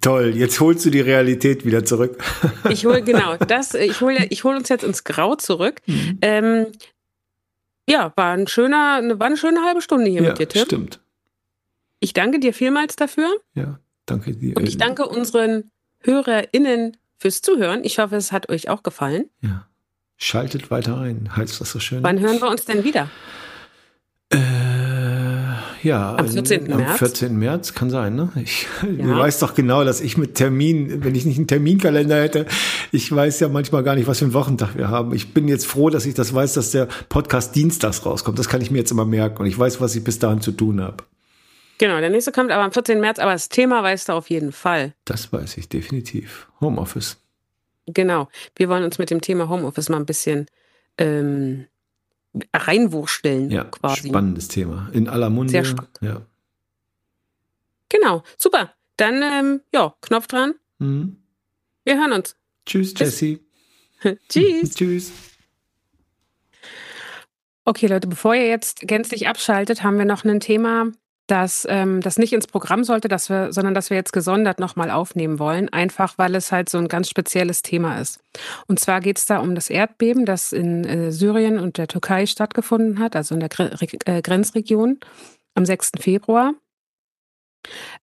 Toll, 0.00 0.36
jetzt 0.36 0.60
holst 0.60 0.84
du 0.84 0.90
die 0.90 1.00
Realität 1.00 1.64
wieder 1.64 1.82
zurück. 1.84 2.22
ich 2.68 2.84
hole 2.84 3.02
genau 3.02 3.38
das. 3.38 3.72
Ich 3.72 4.02
hole, 4.02 4.26
ich 4.28 4.44
hole 4.44 4.58
uns 4.58 4.68
jetzt 4.68 4.84
ins 4.84 5.04
Grau 5.04 5.34
zurück. 5.34 5.80
Mhm. 5.86 6.18
Ähm, 6.20 6.66
ja, 7.88 8.12
war 8.16 8.32
ein 8.32 8.46
schöner, 8.46 9.00
war 9.18 9.26
eine 9.26 9.36
schöne 9.36 9.62
halbe 9.62 9.82
Stunde 9.82 10.10
hier 10.10 10.22
ja, 10.22 10.28
mit 10.30 10.38
dir, 10.38 10.48
Tim. 10.48 10.64
Stimmt. 10.64 11.00
Ich 12.00 12.12
danke 12.12 12.38
dir 12.38 12.52
vielmals 12.52 12.96
dafür. 12.96 13.28
Ja, 13.54 13.78
danke 14.06 14.34
dir. 14.36 14.56
Und 14.56 14.68
ich 14.68 14.76
danke 14.76 15.06
unseren 15.06 15.70
HörerInnen 16.00 16.96
fürs 17.16 17.40
Zuhören. 17.40 17.84
Ich 17.84 17.98
hoffe, 17.98 18.16
es 18.16 18.32
hat 18.32 18.48
euch 18.48 18.68
auch 18.68 18.82
gefallen. 18.82 19.30
Ja. 19.40 19.66
Schaltet 20.16 20.70
weiter 20.70 20.98
ein, 20.98 21.36
heißt 21.36 21.60
das 21.60 21.70
so 21.70 21.80
schön. 21.80 22.02
Wann 22.02 22.20
hören 22.20 22.40
wir 22.40 22.48
uns 22.48 22.64
denn 22.64 22.84
wieder? 22.84 23.10
Ja, 25.84 26.16
am 26.16 26.26
14. 26.26 26.72
Am 26.72 26.78
März. 26.78 26.98
14. 26.98 27.38
März 27.38 27.74
kann 27.74 27.90
sein, 27.90 28.16
ne? 28.16 28.30
Ich, 28.42 28.66
ja. 28.82 29.04
Du 29.04 29.16
weißt 29.16 29.42
doch 29.42 29.54
genau, 29.54 29.84
dass 29.84 30.00
ich 30.00 30.16
mit 30.16 30.34
Termin, 30.34 31.04
wenn 31.04 31.14
ich 31.14 31.26
nicht 31.26 31.36
einen 31.36 31.46
Terminkalender 31.46 32.20
hätte, 32.20 32.46
ich 32.90 33.14
weiß 33.14 33.40
ja 33.40 33.48
manchmal 33.48 33.82
gar 33.82 33.94
nicht, 33.94 34.06
was 34.06 34.18
für 34.18 34.24
einen 34.24 34.34
Wochentag 34.34 34.76
wir 34.76 34.88
haben. 34.88 35.14
Ich 35.14 35.34
bin 35.34 35.46
jetzt 35.46 35.66
froh, 35.66 35.90
dass 35.90 36.06
ich 36.06 36.14
das 36.14 36.32
weiß, 36.32 36.54
dass 36.54 36.70
der 36.70 36.88
Podcast 37.10 37.54
dienstags 37.54 38.06
rauskommt. 38.06 38.38
Das 38.38 38.48
kann 38.48 38.62
ich 38.62 38.70
mir 38.70 38.78
jetzt 38.78 38.92
immer 38.92 39.04
merken 39.04 39.42
und 39.42 39.46
ich 39.46 39.58
weiß, 39.58 39.80
was 39.80 39.94
ich 39.94 40.02
bis 40.02 40.18
dahin 40.18 40.40
zu 40.40 40.52
tun 40.52 40.80
habe. 40.80 41.04
Genau, 41.76 42.00
der 42.00 42.08
nächste 42.10 42.32
kommt 42.32 42.50
aber 42.50 42.64
am 42.64 42.72
14. 42.72 42.98
März, 42.98 43.18
aber 43.18 43.32
das 43.32 43.50
Thema 43.50 43.82
weißt 43.82 44.08
du 44.08 44.14
auf 44.14 44.30
jeden 44.30 44.52
Fall. 44.52 44.94
Das 45.04 45.32
weiß 45.32 45.58
ich 45.58 45.68
definitiv. 45.68 46.48
Homeoffice. 46.60 47.18
Genau. 47.86 48.28
Wir 48.56 48.70
wollen 48.70 48.84
uns 48.84 48.98
mit 48.98 49.10
dem 49.10 49.20
Thema 49.20 49.50
Homeoffice 49.50 49.90
mal 49.90 49.98
ein 49.98 50.06
bisschen 50.06 50.46
ähm, 50.96 51.66
reinwursteln. 52.54 53.50
Ja, 53.50 53.64
quasi. 53.64 54.08
spannendes 54.08 54.48
Thema. 54.48 54.88
In 54.92 55.08
aller 55.08 55.30
Munde. 55.30 55.50
Sehr 55.50 55.64
spannend. 55.64 55.98
Ja. 56.00 56.22
Genau, 57.88 58.22
super. 58.36 58.74
Dann, 58.96 59.22
ähm, 59.22 59.60
ja, 59.72 59.94
Knopf 60.00 60.26
dran. 60.26 60.54
Mhm. 60.78 61.16
Wir 61.84 61.98
hören 61.98 62.12
uns. 62.12 62.36
Tschüss, 62.66 62.94
Jesse. 62.96 63.40
Tschüss. 64.28 64.70
Tschüss. 64.74 65.12
Okay, 67.64 67.86
Leute, 67.86 68.08
bevor 68.08 68.34
ihr 68.34 68.48
jetzt 68.48 68.80
gänzlich 68.80 69.26
abschaltet, 69.26 69.82
haben 69.82 69.96
wir 69.96 70.04
noch 70.04 70.24
ein 70.24 70.40
Thema, 70.40 70.92
dass 71.26 71.66
ähm, 71.70 72.00
das 72.00 72.18
nicht 72.18 72.32
ins 72.32 72.46
Programm 72.46 72.84
sollte, 72.84 73.08
dass 73.08 73.30
wir, 73.30 73.52
sondern 73.52 73.74
dass 73.74 73.88
wir 73.90 73.96
jetzt 73.96 74.12
gesondert 74.12 74.60
nochmal 74.60 74.90
aufnehmen 74.90 75.38
wollen, 75.38 75.70
einfach 75.70 76.18
weil 76.18 76.34
es 76.34 76.52
halt 76.52 76.68
so 76.68 76.78
ein 76.78 76.88
ganz 76.88 77.08
spezielles 77.08 77.62
Thema 77.62 77.98
ist. 77.98 78.20
Und 78.66 78.78
zwar 78.78 79.00
geht 79.00 79.18
es 79.18 79.24
da 79.24 79.38
um 79.38 79.54
das 79.54 79.70
Erdbeben, 79.70 80.26
das 80.26 80.52
in 80.52 80.84
äh, 80.84 81.12
Syrien 81.12 81.58
und 81.58 81.78
der 81.78 81.88
Türkei 81.88 82.26
stattgefunden 82.26 82.98
hat, 82.98 83.16
also 83.16 83.34
in 83.34 83.40
der 83.40 83.48
Gre 83.48 83.70
äh, 84.04 84.20
Grenzregion 84.20 85.00
am 85.54 85.64
6. 85.64 85.92
Februar. 85.98 86.54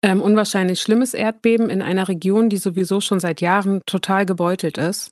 Ähm, 0.02 0.22
unwahrscheinlich 0.22 0.82
schlimmes 0.82 1.14
Erdbeben 1.14 1.70
in 1.70 1.84
einer 1.84 2.08
Region, 2.08 2.50
die 2.50 2.58
sowieso 2.58 3.02
schon 3.02 3.20
seit 3.20 3.42
Jahren 3.42 3.82
total 3.86 4.26
gebeutelt 4.26 4.80
ist. 4.80 5.12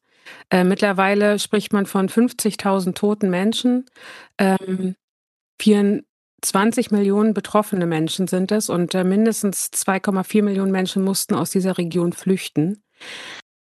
Äh, 0.50 0.64
mittlerweile 0.64 1.38
spricht 1.38 1.74
man 1.74 1.86
von 1.86 2.10
50.000 2.10 2.96
toten 2.96 3.30
Menschen. 3.30 3.86
Ähm, 4.40 4.96
20 6.42 6.92
Millionen 6.92 7.34
betroffene 7.34 7.86
Menschen 7.86 8.28
sind 8.28 8.52
es 8.52 8.70
und 8.70 8.94
äh, 8.96 9.04
mindestens 9.04 9.72
2,4 9.72 10.44
Millionen 10.44 10.72
Menschen 10.72 11.04
mussten 11.04 11.36
aus 11.36 11.52
dieser 11.52 11.78
Region 11.78 12.14
flüchten. 12.14 12.84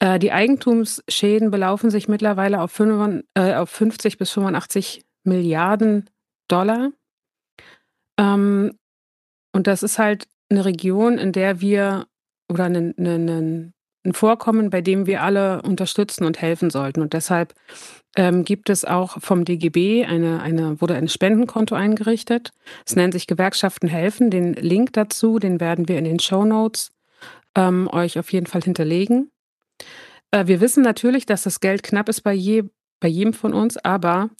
Äh, 0.00 0.18
die 0.18 0.32
Eigentumsschäden 0.32 1.50
belaufen 1.50 1.90
sich 1.90 2.08
mittlerweile 2.08 2.60
auf, 2.60 2.72
5, 2.72 3.24
äh, 3.34 3.54
auf 3.54 3.70
50 3.70 4.18
bis 4.18 4.30
85 4.30 5.04
Milliarden 5.24 6.08
Dollar. 6.48 6.90
Ähm, 8.18 8.78
und 9.52 9.66
das 9.66 9.82
ist 9.82 9.98
halt 9.98 10.26
eine 10.50 10.64
Region, 10.64 11.18
in 11.18 11.32
der 11.32 11.60
wir 11.60 12.06
oder 12.50 12.64
ein, 12.64 12.94
ein, 12.98 13.72
ein 14.04 14.12
Vorkommen, 14.12 14.70
bei 14.70 14.80
dem 14.80 15.06
wir 15.06 15.22
alle 15.22 15.62
unterstützen 15.62 16.24
und 16.24 16.40
helfen 16.40 16.70
sollten. 16.70 17.02
Und 17.02 17.12
deshalb 17.12 17.54
ähm, 18.16 18.44
gibt 18.44 18.70
es 18.70 18.84
auch 18.84 19.20
vom 19.20 19.44
DGB 19.44 20.04
eine, 20.06 20.42
eine, 20.42 20.80
wurde 20.80 20.94
ein 20.94 21.08
Spendenkonto 21.08 21.74
eingerichtet. 21.74 22.50
Es 22.86 22.96
nennt 22.96 23.12
sich 23.12 23.26
Gewerkschaften 23.26 23.88
helfen. 23.88 24.30
Den 24.30 24.54
Link 24.54 24.92
dazu, 24.94 25.38
den 25.38 25.60
werden 25.60 25.88
wir 25.88 25.98
in 25.98 26.04
den 26.04 26.18
Show 26.18 26.44
Notes 26.44 26.92
ähm, 27.54 27.88
euch 27.92 28.18
auf 28.18 28.32
jeden 28.32 28.46
Fall 28.46 28.62
hinterlegen. 28.62 29.30
Äh, 30.30 30.46
wir 30.46 30.60
wissen 30.60 30.82
natürlich, 30.82 31.26
dass 31.26 31.42
das 31.42 31.60
Geld 31.60 31.82
knapp 31.82 32.08
ist 32.08 32.22
bei, 32.22 32.32
je, 32.32 32.64
bei 33.00 33.08
jedem 33.08 33.32
von 33.32 33.52
uns, 33.52 33.76
aber 33.76 34.30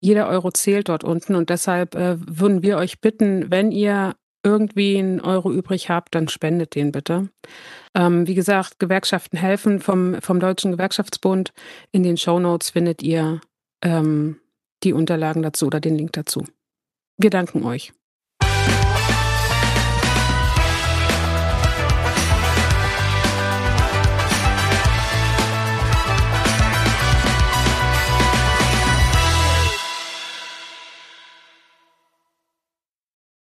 jeder 0.00 0.28
Euro 0.28 0.50
zählt 0.52 0.88
dort 0.88 1.04
unten 1.04 1.34
und 1.34 1.50
deshalb 1.50 1.94
äh, 1.94 2.16
würden 2.20 2.62
wir 2.62 2.76
euch 2.76 3.00
bitten, 3.00 3.50
wenn 3.50 3.72
ihr 3.72 4.14
irgendwie 4.46 4.96
einen 4.98 5.20
Euro 5.20 5.52
übrig 5.52 5.90
habt, 5.90 6.14
dann 6.14 6.28
spendet 6.28 6.76
den 6.76 6.92
bitte. 6.92 7.28
Ähm, 7.94 8.26
wie 8.28 8.34
gesagt, 8.34 8.78
Gewerkschaften 8.78 9.36
helfen 9.36 9.80
vom, 9.80 10.22
vom 10.22 10.38
Deutschen 10.38 10.70
Gewerkschaftsbund. 10.70 11.52
In 11.90 12.04
den 12.04 12.16
Show 12.16 12.38
Notes 12.38 12.70
findet 12.70 13.02
ihr 13.02 13.40
ähm, 13.82 14.36
die 14.84 14.92
Unterlagen 14.92 15.42
dazu 15.42 15.66
oder 15.66 15.80
den 15.80 15.96
Link 15.96 16.12
dazu. 16.12 16.44
Wir 17.18 17.30
danken 17.30 17.64
euch. 17.64 17.92